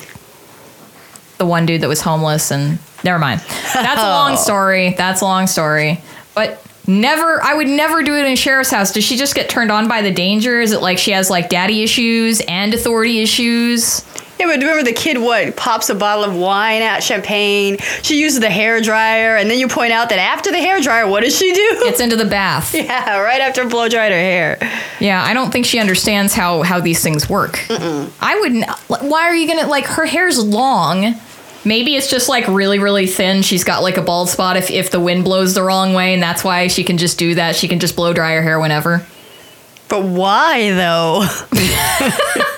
[1.39, 3.41] the one dude that was homeless and never mind.
[3.75, 4.95] That's a long story.
[4.97, 6.01] That's a long story.
[6.35, 8.93] But never I would never do it in a sheriff's house.
[8.93, 10.61] Does she just get turned on by the danger?
[10.61, 14.05] Is it like she has like daddy issues and authority issues?
[14.39, 17.79] Yeah, but remember the kid what pops a bottle of wine out, champagne.
[18.03, 21.07] She uses the hair dryer, and then you point out that after the hair dryer,
[21.09, 21.81] what does she do?
[21.85, 22.75] Gets into the bath.
[22.75, 24.59] yeah, right after blow dried her hair.
[25.01, 27.65] Yeah, I don't think she understands how how these things work.
[27.71, 28.69] I wouldn't.
[28.89, 31.15] Why are you gonna like her hair's long?
[31.65, 33.43] Maybe it's just like really really thin.
[33.43, 36.23] She's got like a bald spot if if the wind blows the wrong way, and
[36.23, 37.57] that's why she can just do that.
[37.57, 39.07] She can just blow dry her hair whenever.
[39.89, 41.27] But why though?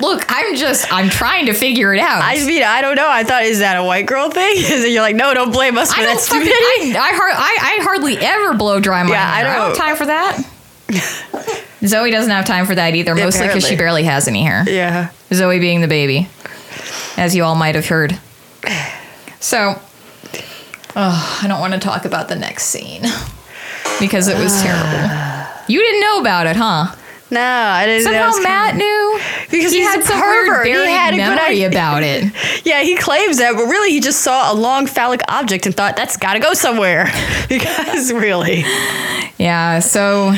[0.00, 2.22] Look, I'm just I'm trying to figure it out.
[2.22, 3.08] I mean, I don't know.
[3.08, 4.52] I thought is that a white girl thing?
[4.56, 6.96] Is it you're like, no, don't blame us for I that stupidity.
[6.96, 9.34] I, I, har- I, I hardly ever blow dry my Yeah, hair.
[9.34, 11.66] I don't have don't- time for that.
[11.86, 14.64] Zoe doesn't have time for that either, mostly because she barely has any hair.
[14.68, 15.10] yeah.
[15.32, 16.28] Zoe being the baby,
[17.16, 18.18] as you all might have heard.
[19.40, 19.80] So,
[20.96, 23.02] oh, I don't want to talk about the next scene
[23.98, 25.48] because it was terrible.
[25.68, 26.94] You didn't know about it, huh?
[27.30, 28.04] No, I didn't.
[28.12, 30.64] that Somehow Matt knew Because he had a some pervert.
[30.64, 31.68] weird He had a good idea.
[31.68, 32.32] about it.
[32.64, 35.96] Yeah, he claims that, but really he just saw a long phallic object and thought
[35.96, 37.04] that's got to go somewhere.
[37.48, 38.64] because really,
[39.38, 40.34] Yeah, so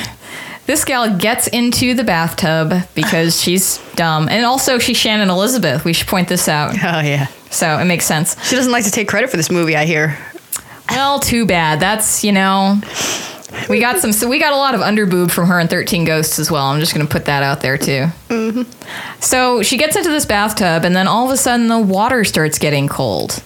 [0.67, 5.85] this gal gets into the bathtub because she's dumb, and also she's Shannon Elizabeth.
[5.85, 8.37] We should point this out, oh yeah, so it makes sense.
[8.49, 9.77] she doesn't like to take credit for this movie.
[9.77, 10.17] I hear.
[10.89, 11.81] Well, too bad.
[11.81, 12.81] That's you know,
[13.69, 14.13] we got some.
[14.13, 16.67] So we got a lot of underboob from her in Thirteen Ghosts as well.
[16.67, 18.07] I'm just gonna put that out there too.
[18.29, 19.21] Mm-hmm.
[19.21, 22.59] So she gets into this bathtub, and then all of a sudden the water starts
[22.59, 23.43] getting cold,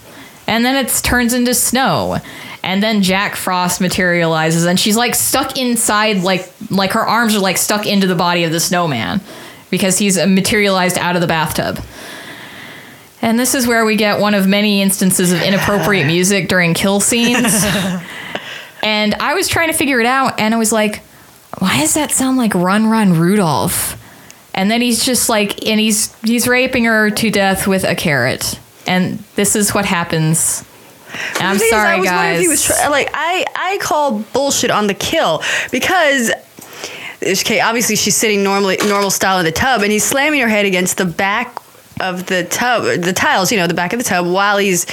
[0.47, 2.17] and then it turns into snow.
[2.63, 7.39] And then Jack Frost materializes, and she's like stuck inside, like like her arms are
[7.39, 9.21] like stuck into the body of the snowman,
[9.69, 11.79] because he's materialized out of the bathtub.
[13.21, 16.99] And this is where we get one of many instances of inappropriate music during kill
[16.99, 17.65] scenes.
[18.83, 21.03] and I was trying to figure it out, and I was like,
[21.59, 24.01] why does that sound like Run Run Rudolph?
[24.53, 28.59] And then he's just like, and he's he's raping her to death with a carrot.
[28.85, 30.63] And this is what happens.
[31.35, 32.35] And I'm sorry, I was wondering guys.
[32.37, 36.31] if he was like I I call bullshit on the kill because.
[37.19, 40.67] Okay, obviously she's sitting normally normal style in the tub, and he's slamming her head
[40.67, 41.57] against the back
[41.99, 44.85] of the tub, the tiles, you know, the back of the tub while he's,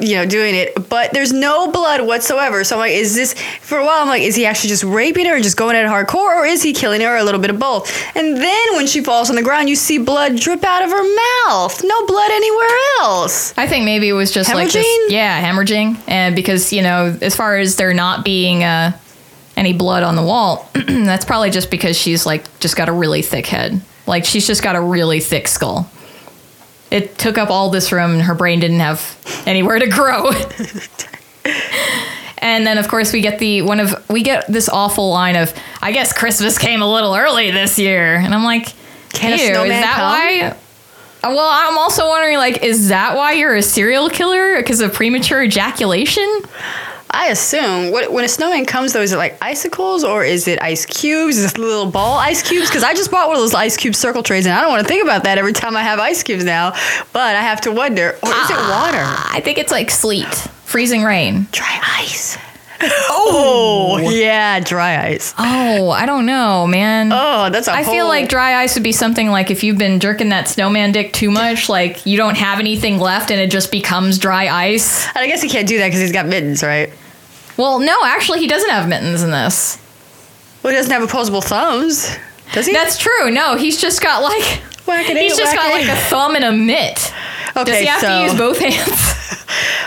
[0.00, 0.88] you know, doing it.
[0.88, 2.64] But there's no blood whatsoever.
[2.64, 4.02] So I'm like, is this for a while?
[4.02, 6.46] I'm like, is he actually just raping her and just going at it hardcore, or
[6.46, 7.14] is he killing her?
[7.14, 7.90] Or a little bit of both.
[8.16, 11.02] And then when she falls on the ground, you see blood drip out of her
[11.46, 11.82] mouth.
[11.84, 13.56] No blood anywhere else.
[13.56, 17.36] I think maybe it was just like this, yeah, hemorrhaging, and because you know, as
[17.36, 18.96] far as there not being uh,
[19.56, 23.22] any blood on the wall, that's probably just because she's like just got a really
[23.22, 25.90] thick head, like she's just got a really thick skull.
[26.90, 30.30] It took up all this room, and her brain didn't have anywhere to grow.
[32.38, 35.52] and then, of course, we get the one of we get this awful line of,
[35.82, 38.72] "I guess Christmas came a little early this year," and I'm like,
[39.10, 40.02] Can a "Ew, is that come?
[40.02, 40.56] why?"
[41.34, 44.58] Well, I'm also wondering, like, is that why you're a serial killer?
[44.58, 46.40] Because of premature ejaculation?
[47.16, 50.60] I assume what, when a snowman comes though, is it like icicles or is it
[50.60, 51.38] ice cubes?
[51.38, 52.68] Is it little ball ice cubes?
[52.68, 54.82] Because I just bought one of those ice cube circle trays, and I don't want
[54.82, 56.72] to think about that every time I have ice cubes now.
[57.12, 59.00] But I have to wonder, or is it water?
[59.00, 60.32] Ah, I think it's like sleet,
[60.64, 61.46] freezing rain.
[61.52, 62.36] Dry ice.
[62.82, 65.34] Oh, oh, yeah, dry ice.
[65.38, 67.10] Oh, I don't know, man.
[67.10, 69.98] Oh, that's a I feel like dry ice would be something like if you've been
[69.98, 73.72] jerking that snowman dick too much, like you don't have anything left and it just
[73.72, 75.06] becomes dry ice.
[75.08, 76.92] And I guess he can't do that because he's got mittens, right?
[77.56, 79.78] Well, no, actually, he doesn't have mittens in this.
[80.62, 82.14] Well, he doesn't have opposable thumbs,
[82.52, 82.72] does he?
[82.72, 83.30] That's true.
[83.30, 86.08] No, he's just got like Whack-a-dee, he's just got like whack-a-dee.
[86.10, 87.12] thumb and a mitt.
[87.56, 89.14] Okay, Does he have so to use both hands?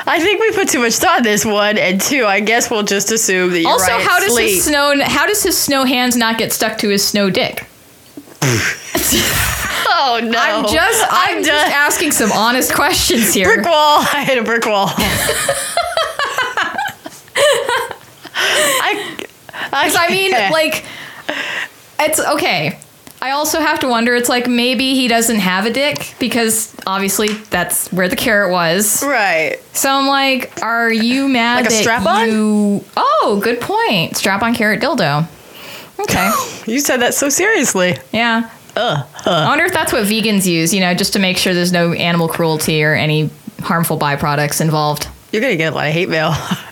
[0.08, 2.84] I think we put too much thought in this one, and two, I guess we'll
[2.84, 4.02] just assume that also, right.
[4.02, 4.50] how does Sleep.
[4.50, 7.68] his snow how does his snow hands not get stuck to his snow dick?
[10.02, 10.38] Oh no!
[10.40, 13.54] I'm just I'm, just asking some honest questions here.
[13.54, 14.00] brick wall.
[14.14, 14.92] I hit a brick wall.
[18.42, 19.18] I,
[19.72, 20.86] I, I mean, like,
[22.00, 22.80] it's okay.
[23.22, 24.16] I also have to wonder.
[24.16, 29.04] It's like maybe he doesn't have a dick because obviously that's where the carrot was.
[29.04, 29.58] right.
[29.74, 32.30] So I'm like, are you mad Like a that strap-on?
[32.30, 32.86] you?
[32.96, 34.16] Oh, good point.
[34.16, 35.28] Strap on carrot dildo.
[36.00, 36.32] Okay,
[36.72, 37.98] You said that so seriously.
[38.14, 38.50] yeah.
[38.78, 39.06] Ugh.
[39.26, 40.74] I wonder if that's what vegans use.
[40.74, 45.10] You know, just to make sure there's no animal cruelty or any harmful byproducts involved.
[45.34, 46.34] You're gonna get a lot of hate mail.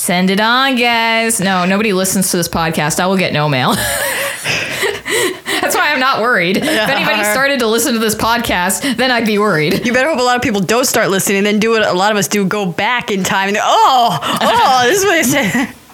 [0.00, 1.40] Send it on, guys.
[1.40, 3.00] No, nobody listens to this podcast.
[3.00, 3.74] I will get no mail.
[3.74, 6.56] That's why I'm not worried.
[6.62, 9.84] If anybody started to listen to this podcast, then I'd be worried.
[9.84, 11.92] You better hope a lot of people don't start listening, and then do what a
[11.92, 15.22] lot of us do: go back in time and oh, oh, this is what they
[15.22, 15.74] said.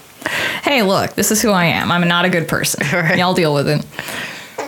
[0.63, 1.91] Hey, look, this is who I am.
[1.91, 2.87] I'm not a good person.
[2.93, 3.19] Right.
[3.19, 3.85] Y'all deal with it.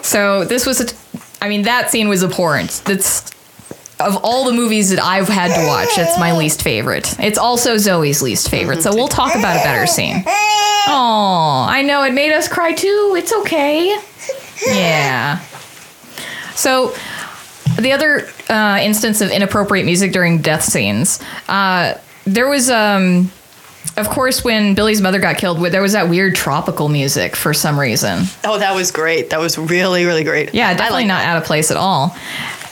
[0.05, 0.97] So this was, a t-
[1.41, 2.83] I mean, that scene was abhorrent.
[2.85, 3.31] That's
[4.01, 7.19] of all the movies that I've had to watch, it's my least favorite.
[7.19, 8.83] It's also Zoe's least favorite.
[8.83, 10.23] So we'll talk about a better scene.
[10.27, 13.15] Oh, I know it made us cry too.
[13.19, 13.99] It's okay.
[14.67, 15.41] Yeah.
[16.55, 16.95] So
[17.79, 23.31] the other uh, instance of inappropriate music during death scenes, uh, there was, um,
[23.97, 27.79] of course, when Billy's mother got killed, there was that weird tropical music for some
[27.79, 28.25] reason.
[28.45, 29.31] Oh, that was great.
[29.31, 30.55] That was really, really great.
[30.55, 32.17] Yeah, definitely not out of place at all.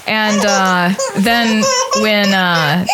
[0.07, 1.64] And uh, then
[2.01, 2.87] when, uh,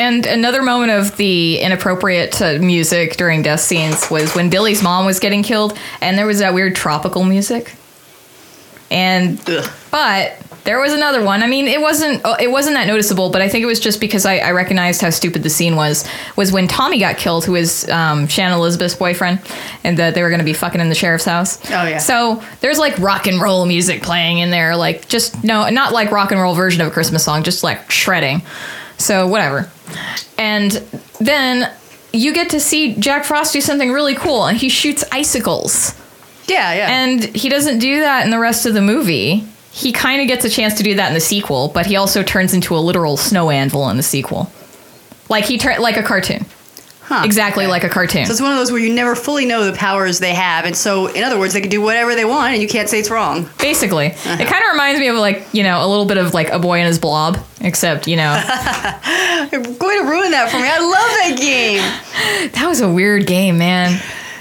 [0.00, 5.04] And another moment of the inappropriate uh, music during death scenes was when Billy's mom
[5.04, 7.74] was getting killed, and there was that weird tropical music.
[8.90, 9.70] And Ugh.
[9.90, 11.42] but there was another one.
[11.42, 14.00] I mean, it wasn't oh, it wasn't that noticeable, but I think it was just
[14.00, 16.08] because I, I recognized how stupid the scene was.
[16.36, 19.40] Was when Tommy got killed, who was um, Shannon Elizabeth's boyfriend,
[19.84, 21.58] and that they were going to be fucking in the sheriff's house.
[21.70, 21.98] Oh, yeah.
[21.98, 26.10] So there's like rock and roll music playing in there, like just no, not like
[26.10, 28.42] rock and roll version of a Christmas song, just like shredding.
[28.98, 29.70] So whatever.
[30.36, 30.72] And
[31.20, 31.72] then
[32.12, 35.94] you get to see Jack Frost do something really cool, and he shoots icicles.
[36.46, 36.88] Yeah, yeah.
[36.90, 39.46] And he doesn't do that in the rest of the movie.
[39.72, 42.22] He kind of gets a chance to do that in the sequel, but he also
[42.22, 44.50] turns into a literal snow anvil in the sequel.
[45.28, 46.44] Like he turn like a cartoon.
[47.02, 47.22] Huh.
[47.24, 48.24] Exactly like a cartoon.
[48.26, 50.76] So it's one of those where you never fully know the powers they have, and
[50.76, 53.10] so in other words, they can do whatever they want, and you can't say it's
[53.10, 53.50] wrong.
[53.58, 54.06] Basically.
[54.06, 54.36] It uh-huh.
[54.36, 56.78] kind of reminds me of like, you know, a little bit of like a boy
[56.78, 58.32] and his blob, except, you know,
[59.50, 60.68] You're going to ruin that for me.
[60.68, 62.50] I love that game.
[62.52, 64.00] that was a weird game, man.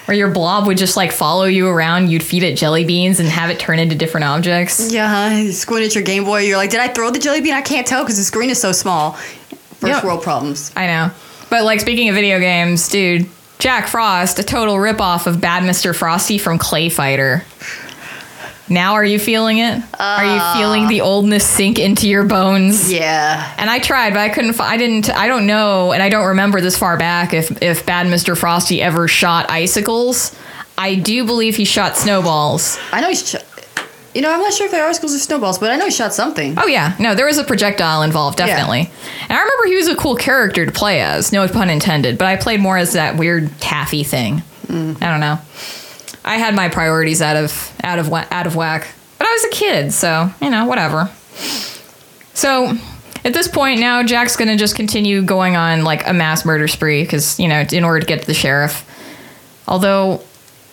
[0.10, 3.30] Where your blob would just like follow you around, you'd feed it jelly beans and
[3.30, 4.92] have it turn into different objects.
[4.92, 5.52] Yeah, huh?
[5.52, 6.40] Squint at your Game Boy.
[6.46, 7.54] You're like, did I throw the jelly bean?
[7.54, 9.12] I can't tell because the screen is so small.
[9.12, 10.04] First Yep.
[10.04, 10.72] world problems.
[10.76, 11.12] I know.
[11.52, 15.96] But like speaking of video games, dude, Jack Frost, a total ripoff of Bad Mr.
[15.96, 17.44] Frosty from ClayFighter.
[18.70, 19.82] Now are you feeling it?
[20.00, 22.92] are you feeling the oldness sink into your bones?
[22.92, 23.54] Yeah.
[23.58, 24.60] And I tried, but I couldn't.
[24.60, 25.10] I didn't.
[25.10, 28.38] I don't know, and I don't remember this far back if if Bad Mr.
[28.38, 30.36] Frosty ever shot icicles.
[30.78, 32.78] I do believe he shot snowballs.
[32.92, 33.36] I know he's.
[34.16, 36.14] You know, I'm not sure if they're icicles or snowballs, but I know he shot
[36.16, 36.56] something.
[36.58, 38.48] Oh yeah, no, there was a projectile involved, Yeah.
[38.48, 38.90] definitely.
[39.22, 42.18] And I remember he was a cool character to play as, no pun intended.
[42.18, 44.42] But I played more as that weird taffy thing.
[44.66, 45.02] Mm.
[45.02, 45.38] I don't know.
[46.30, 49.50] I had my priorities out of out of out of whack, but I was a
[49.50, 51.10] kid, so you know, whatever.
[52.36, 52.78] So
[53.26, 57.02] at this point now, Jack's gonna just continue going on like a mass murder spree
[57.02, 58.86] because you know, in order to get to the sheriff.
[59.68, 60.24] Although.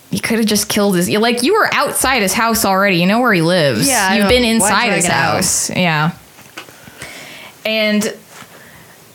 [0.09, 1.09] You could have just killed his.
[1.09, 2.95] Like you were outside his house already.
[2.95, 3.85] You know where he lives.
[3.85, 5.33] Yeah, you've been inside his it out?
[5.33, 5.69] house.
[5.69, 6.13] Yeah.
[7.65, 8.15] And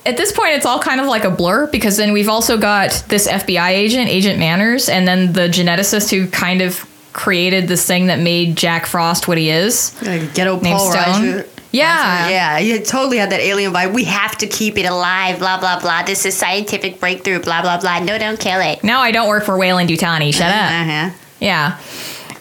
[0.05, 3.05] at this point, it's all kind of like a blur because then we've also got
[3.09, 8.07] this FBI agent, Agent Manners, and then the geneticist who kind of created this thing
[8.07, 9.95] that made Jack Frost what he is.
[10.03, 11.45] Like ghetto Paul Stone?
[11.71, 12.29] Yeah.
[12.29, 13.95] Yeah, he totally had that alien vibe.
[13.95, 15.13] We have to keep it alive.
[15.33, 16.03] alive, blah blah blah.
[16.03, 18.01] This is scientific breakthrough, blah blah blah.
[18.01, 18.83] No, don't kill it.
[18.83, 20.33] Now I don't work for Weyland-Yutani.
[20.33, 20.71] Shut up.
[20.71, 21.11] Uh-huh.
[21.41, 21.79] Yeah.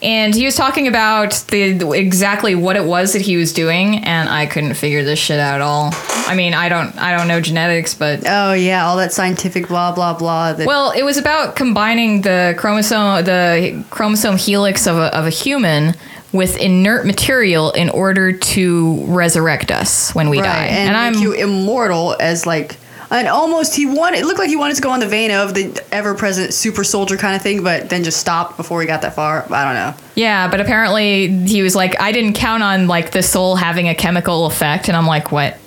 [0.02, 4.28] And he was talking about the exactly what it was that he was doing, and
[4.28, 5.90] I couldn't figure this shit out at all.
[6.26, 9.92] I mean, I don't, I don't know genetics, but Oh yeah, all that scientific blah
[9.92, 10.54] blah blah.
[10.54, 15.30] That, well, it was about combining the chromosome, the chromosome helix of a, of a
[15.30, 15.94] human
[16.32, 20.66] with inert material in order to resurrect us when we right, die.
[20.66, 22.76] and, I'm make you immortal as like.
[23.12, 24.20] And almost he wanted.
[24.20, 27.18] It looked like he wanted to go on the vein of the ever-present super soldier
[27.18, 29.44] kind of thing, but then just stopped before he got that far.
[29.52, 29.94] I don't know.
[30.14, 33.94] Yeah, but apparently he was like, I didn't count on like the soul having a
[33.94, 35.58] chemical effect, and I'm like, what?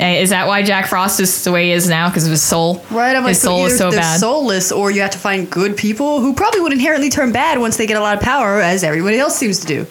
[0.00, 2.08] Eh, that why Jack Frost is the way he is now?
[2.08, 2.84] Because of his soul?
[2.90, 4.18] Right, I'm like, his soul either is so bad.
[4.18, 7.76] soulless, or you have to find good people who probably would inherently turn bad once
[7.76, 9.86] they get a lot of power, as everybody else seems to do.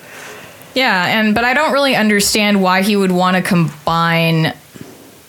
[0.76, 4.54] yeah, and but I don't really understand why he would want to combine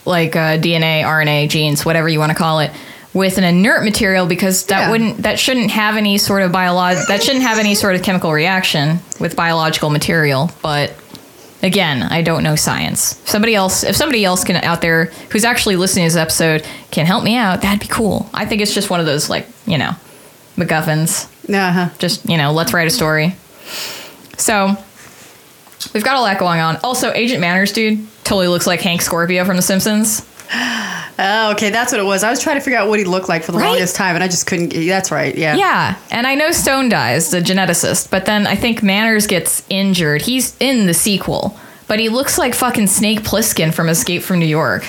[0.05, 2.71] like uh, DNA, RNA, genes, whatever you want to call it,
[3.13, 4.91] with an inert material because that Yeah.
[4.91, 8.33] wouldn't that shouldn't have any sort of biolog that shouldn't have any sort of chemical
[8.33, 10.93] reaction with biological material, but.
[11.63, 13.19] Again, I don't know science.
[13.25, 17.07] Somebody else, if somebody else can out there who's actually listening to this episode can
[17.07, 18.29] help me out, that'd be cool.
[18.35, 19.93] I think it's just one of those like you know,
[20.59, 21.25] MacGuffins.
[21.49, 21.89] Uh-huh.
[21.99, 23.35] Just you know, let's write a story.
[24.37, 24.77] So
[25.93, 26.77] we've got a lot going on.
[26.85, 30.27] Also, Agent Manners, dude, totally looks like Hank Scorpio from The Simpsons.
[31.17, 32.25] Oh, okay, that's what it was.
[32.25, 33.69] I was trying to figure out what he looked like for the Right?
[33.69, 34.71] longest time, and I just couldn't.
[34.71, 35.33] get That's right.
[35.39, 35.55] Yeah.
[35.55, 40.23] Yeah, and I know Stone dies, the geneticist, but then I think Manners gets injured.
[40.23, 41.57] He's in the sequel,
[41.87, 44.85] but he looks like fucking Snake Plissken from Escape from New York.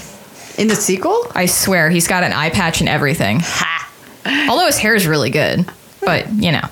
[0.57, 1.27] In the sequel.
[1.35, 3.41] I swear, he's got an eye patch and everything.
[4.49, 5.69] Although his hair is really good,
[6.01, 6.67] but you know.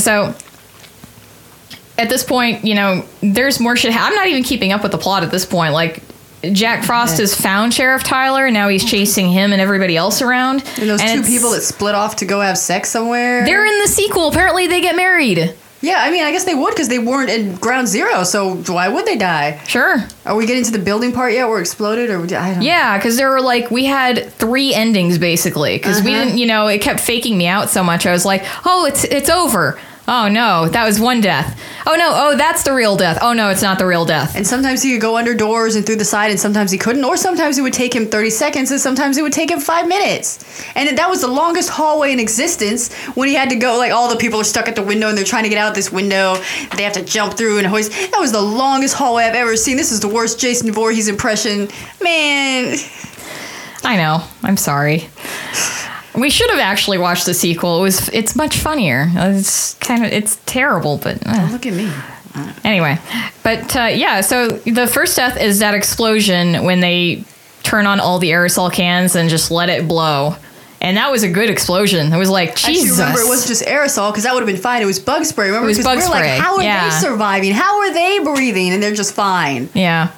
[0.00, 0.34] So
[1.98, 3.94] at this point, you know, there's more shit.
[3.94, 5.72] I'm not even keeping up with the plot at this point.
[5.72, 6.02] Like
[6.52, 10.62] Jack Frost has found Sheriff Tyler, and now he's chasing him and everybody else around.
[10.78, 13.44] And those two people that split off to go have sex somewhere.
[13.44, 14.28] they're in the sequel.
[14.28, 15.54] Apparently, they get married.
[15.80, 18.22] yeah, I mean, I guess they would because they weren't in Ground Zero.
[18.22, 19.60] So why would they die?
[19.66, 19.96] Sure.
[20.26, 21.48] Are we getting to the building part yet?
[21.48, 22.62] Where it exploded, or I don't.
[22.62, 26.24] Yeah, because there were like we had three endings basically because we Uh-huh.
[26.24, 28.06] didn't, you know, it kept faking me out so much.
[28.06, 29.78] I was like, oh, it's it's over.
[30.10, 31.60] Oh no, that was one death.
[31.86, 33.18] Oh no, oh that's the real death.
[33.20, 34.36] Oh no, it's not the real death.
[34.36, 37.04] And sometimes he could go under doors and through the side, and sometimes he couldn't.
[37.04, 39.86] Or sometimes it would take him 30 seconds, and sometimes it would take him five
[39.86, 40.64] minutes.
[40.74, 43.76] And that was the longest hallway in existence when he had to go.
[43.76, 45.74] Like all the people are stuck at the window and they're trying to get out
[45.74, 46.36] this window.
[46.74, 47.92] They have to jump through and hoist.
[47.92, 49.76] That was the longest hallway I've ever seen.
[49.76, 51.68] This is the worst Jason Voorhees impression.
[52.02, 52.78] Man,
[53.84, 54.24] I know.
[54.42, 55.10] I'm sorry.
[56.18, 57.78] We should have actually watched the sequel.
[57.78, 59.06] It was it's much funnier.
[59.14, 61.48] It's kind of it's terrible, but uh.
[61.50, 61.90] look at me.
[62.64, 62.98] anyway.
[63.42, 67.24] But uh, yeah, so the first death is that explosion when they
[67.62, 70.36] turn on all the aerosol cans and just let it blow.
[70.80, 72.12] And that was a good explosion.
[72.12, 73.00] It was like Jesus.
[73.00, 74.80] Actually, remember it wasn't just aerosol because that would have been fine.
[74.80, 75.46] It was bug spray.
[75.46, 76.88] Remember, It was bug we're spray, like, how are yeah.
[76.88, 77.52] they surviving?
[77.52, 78.70] How are they breathing?
[78.70, 79.68] And they're just fine.
[79.74, 80.12] Yeah.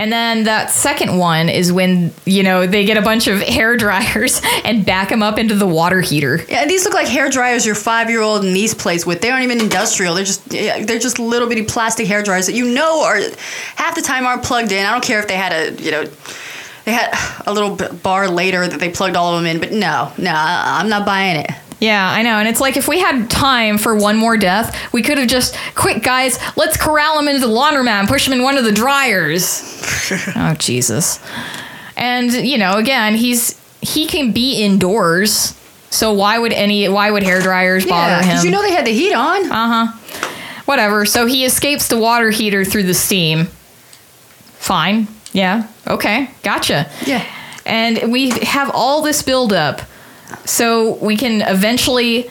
[0.00, 3.76] And then that second one is when, you know, they get a bunch of hair
[3.76, 6.40] dryers and back them up into the water heater.
[6.48, 9.20] Yeah, these look like hair dryers your five-year-old niece plays with.
[9.20, 10.14] They aren't even industrial.
[10.14, 13.20] They're just they're just little bitty plastic hair dryers that you know are
[13.76, 14.86] half the time aren't plugged in.
[14.86, 16.04] I don't care if they had a you know
[16.86, 20.12] they had a little bar later that they plugged all of them in, but no,
[20.16, 21.50] no, I'm not buying it.
[21.80, 22.38] Yeah, I know.
[22.38, 25.56] And it's like if we had time for one more death, we could have just,
[25.74, 28.72] quick, guys, let's corral him into the laundromat and push him in one of the
[28.72, 29.62] dryers.
[30.36, 31.18] oh, Jesus.
[31.96, 35.56] And, you know, again, he's, he can be indoors.
[35.88, 38.28] So why would any, why would hair dryers bother Yeah, him?
[38.28, 39.50] because you know they had the heat on.
[39.50, 40.62] Uh-huh.
[40.66, 41.04] Whatever.
[41.06, 43.46] So he escapes the water heater through the steam.
[44.58, 45.08] Fine.
[45.32, 45.66] Yeah.
[45.86, 46.30] Okay.
[46.42, 46.90] Gotcha.
[47.06, 47.24] Yeah.
[47.66, 49.80] And we have all this buildup
[50.44, 52.30] so we can eventually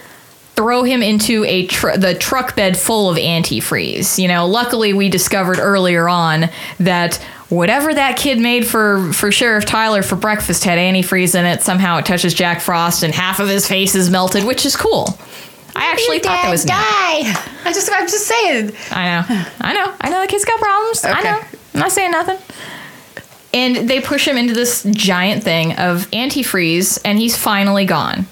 [0.55, 4.17] throw him into a tr- the truck bed full of antifreeze.
[4.17, 7.15] You know, luckily we discovered earlier on that
[7.47, 11.61] whatever that kid made for for Sheriff Tyler for breakfast had antifreeze in it.
[11.61, 15.17] Somehow it touches Jack Frost and half of his face is melted, which is cool.
[15.75, 16.71] I actually thought that was neat.
[16.71, 17.41] die.
[17.63, 18.73] I just I'm just saying.
[18.91, 19.45] I know.
[19.61, 19.93] I know.
[20.01, 21.05] I know the kid's got problems.
[21.05, 21.39] I know.
[21.73, 22.37] I'm not saying nothing.
[23.53, 28.27] And they push him into this giant thing of antifreeze, and he's finally gone.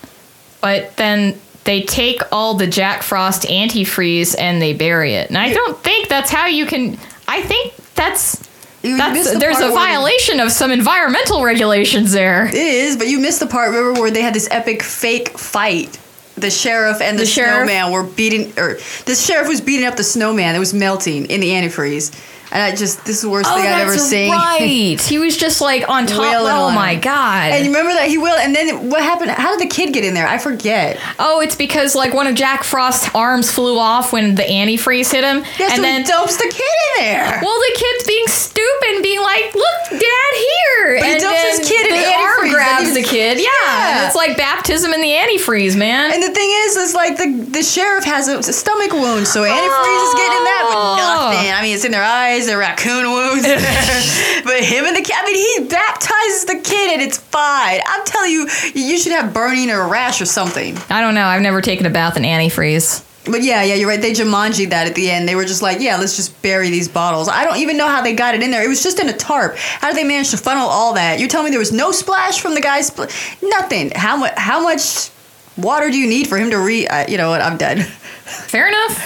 [0.61, 5.29] But then they take all the Jack Frost antifreeze and they bury it.
[5.29, 6.97] And I don't think that's how you can.
[7.27, 8.47] I think that's.
[8.83, 12.45] That's, the there's a violation of some environmental regulations there.
[12.47, 13.71] It is, but you missed the part.
[13.71, 15.99] Remember where they had this epic fake fight
[16.37, 17.67] the sheriff and the, The sheriff?
[17.67, 21.41] snowman were beating, or the sheriff was beating up the snowman that was melting in
[21.41, 22.13] the antifreeze.
[22.51, 24.31] And I just, this is the worst Oh, thing I've ever seen.
[24.31, 24.99] right.
[25.07, 26.19] He was just like on top.
[26.21, 27.01] Wailing Oh on my him.
[27.01, 27.51] god.
[27.51, 29.31] And you remember that he will, and then what happened?
[29.31, 30.27] How did the kid get in there?
[30.27, 30.99] I forget.
[31.19, 35.23] oh, it's because like one of Jack Frost's arms flew off when the antifreeze hit
[35.23, 36.61] him, Yeah, and so then he dumps the kid
[36.99, 37.39] in there.
[37.41, 41.41] Well, the kid's being stupid, and being like, "Look, Dad, here!" But he and dumps
[41.41, 43.39] then his kid in the arm antifreeze, grabs the kid.
[43.39, 43.47] Yeah.
[43.67, 44.07] Yeah.
[44.07, 46.11] it's like baptism in the antifreeze, man.
[46.13, 49.41] And the thing is, is like the the sheriff has a, a stomach wound, so
[49.43, 50.95] antifreeze is getting in that Oh.
[50.95, 51.51] with nothing.
[51.53, 53.43] I mean, it's in their eyes, their raccoon wounds.
[54.43, 57.79] but him and the kid, I mean, he baptizes the kid and it's fine.
[57.85, 60.77] I'm telling you, you should have burning or a rash or something.
[60.89, 61.25] I don't know.
[61.25, 63.03] I've never taken a bath in antifreeze.
[63.29, 64.01] But yeah, yeah, you're right.
[64.01, 65.27] They Jumanji that at the end.
[65.27, 67.27] They were just like, yeah, let's just bury these bottles.
[67.27, 68.63] I don't even know how they got it in there.
[68.63, 69.57] It was just in a tarp.
[69.57, 71.19] How did they manage to funnel all that?
[71.19, 73.11] You're telling me there was no splash from the guy's spl-
[73.43, 73.91] nothing.
[73.93, 74.33] How much?
[74.37, 75.09] How much
[75.57, 76.87] water do you need for him to re?
[76.87, 77.41] Uh, you know what?
[77.41, 77.85] I'm dead.
[77.85, 78.97] Fair enough.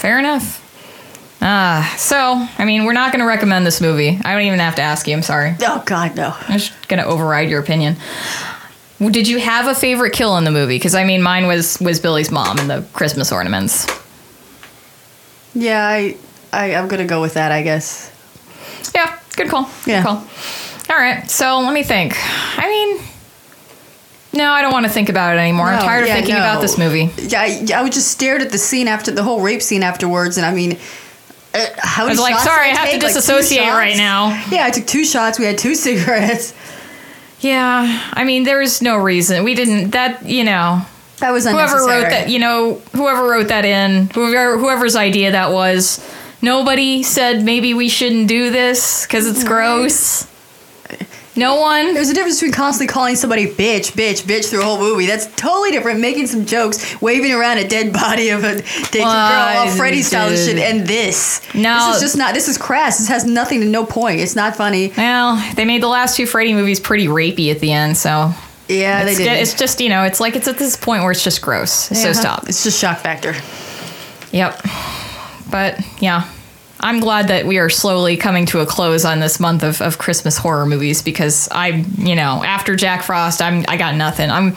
[0.00, 0.67] Fair enough.
[1.40, 4.18] Ah, so I mean, we're not going to recommend this movie.
[4.24, 5.14] I don't even have to ask you.
[5.14, 5.54] I'm sorry.
[5.62, 6.34] Oh God, no.
[6.48, 7.96] I'm just going to override your opinion.
[8.98, 10.74] Did you have a favorite kill in the movie?
[10.74, 13.86] Because I mean, mine was was Billy's mom and the Christmas ornaments.
[15.54, 16.16] Yeah, I,
[16.52, 17.52] I, I'm gonna go with that.
[17.52, 18.10] I guess.
[18.94, 19.64] Yeah, good call.
[19.84, 20.02] Good Yeah.
[20.02, 20.16] call.
[20.90, 22.16] All right, so let me think.
[22.58, 23.00] I mean,
[24.32, 25.66] no, I don't want to think about it anymore.
[25.66, 26.40] I'm No, tired of yeah, thinking no.
[26.40, 27.10] about this movie.
[27.18, 30.36] Yeah, I, I was just stared at the scene after the whole rape scene afterwards,
[30.38, 30.76] and I mean,
[31.58, 33.02] uh, how I was like, sorry, I have to take?
[33.02, 33.74] Like, two disassociate shots?
[33.76, 34.28] right now.
[34.50, 35.38] Yeah, I took two shots.
[35.38, 36.54] We had two cigarettes.
[37.40, 39.90] Yeah, I mean, there's no reason we didn't.
[39.90, 40.82] That you know,
[41.18, 45.52] That was whoever wrote that, you know, whoever wrote that in, whoever whoever's idea that
[45.52, 46.04] was,
[46.42, 50.26] nobody said maybe we shouldn't do this because it's gross.
[51.38, 51.94] No one.
[51.94, 55.06] There's a difference between constantly calling somebody bitch, bitch, bitch through a whole movie.
[55.06, 56.00] That's totally different.
[56.00, 58.56] Making some jokes, waving around a dead body of a
[58.90, 61.40] dead girl, all Freddy style and shit, and this.
[61.54, 61.86] No.
[61.88, 62.98] This is just not, this is crass.
[62.98, 64.20] This has nothing to no point.
[64.20, 64.92] It's not funny.
[64.96, 68.32] Well, they made the last two Freddy movies pretty rapey at the end, so
[68.68, 69.28] Yeah, they it's, did.
[69.40, 71.70] it's just you know, it's like it's at this point where it's just gross.
[71.70, 72.48] So stop.
[72.48, 73.34] It's just shock factor.
[74.32, 74.60] Yep.
[75.50, 76.28] But yeah,
[76.80, 79.98] I'm glad that we are slowly coming to a close on this month of, of
[79.98, 84.30] Christmas horror movies because I, you know, after Jack Frost, I'm I got nothing.
[84.30, 84.56] I'm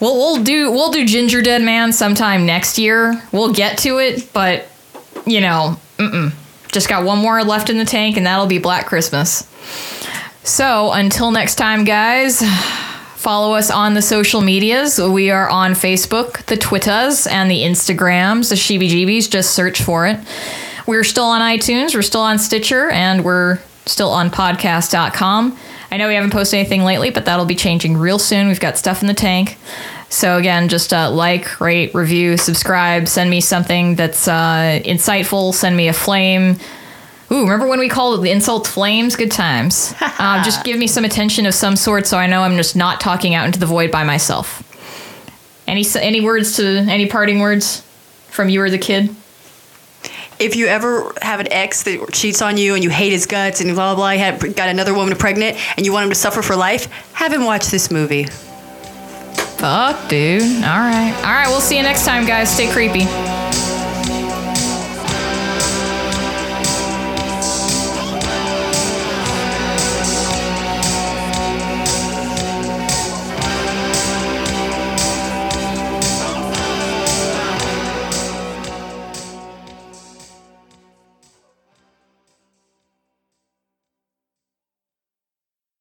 [0.00, 3.22] we'll we'll do we'll do Gingerdead Man sometime next year.
[3.32, 4.66] We'll get to it, but
[5.26, 6.32] you know, mm-mm.
[6.72, 9.42] just got one more left in the tank, and that'll be Black Christmas.
[10.42, 12.42] So until next time, guys.
[13.16, 15.00] Follow us on the social medias.
[15.00, 19.28] We are on Facebook, the Twitters, and the Instagrams, the Sheebie Jeebies.
[19.28, 20.20] Just search for it.
[20.86, 25.58] We're still on iTunes, we're still on Stitcher, and we're still on podcast.com.
[25.90, 28.48] I know we haven't posted anything lately, but that'll be changing real soon.
[28.48, 29.56] We've got stuff in the tank.
[30.08, 35.76] So, again, just uh, like, rate, review, subscribe, send me something that's uh, insightful, send
[35.76, 36.56] me a flame.
[37.32, 39.16] Ooh, remember when we called it the insult flames?
[39.16, 39.92] Good times.
[40.00, 43.00] uh, just give me some attention of some sort so I know I'm just not
[43.00, 44.62] talking out into the void by myself.
[45.66, 47.82] Any any words to any parting words
[48.28, 49.14] from you or the kid?
[50.38, 53.60] If you ever have an ex that cheats on you and you hate his guts
[53.60, 56.56] and blah blah blah, got another woman pregnant and you want him to suffer for
[56.56, 58.24] life, have him watch this movie.
[59.56, 60.42] Fuck, dude.
[60.42, 61.14] All right.
[61.24, 62.52] All right, we'll see you next time, guys.
[62.52, 63.06] Stay creepy.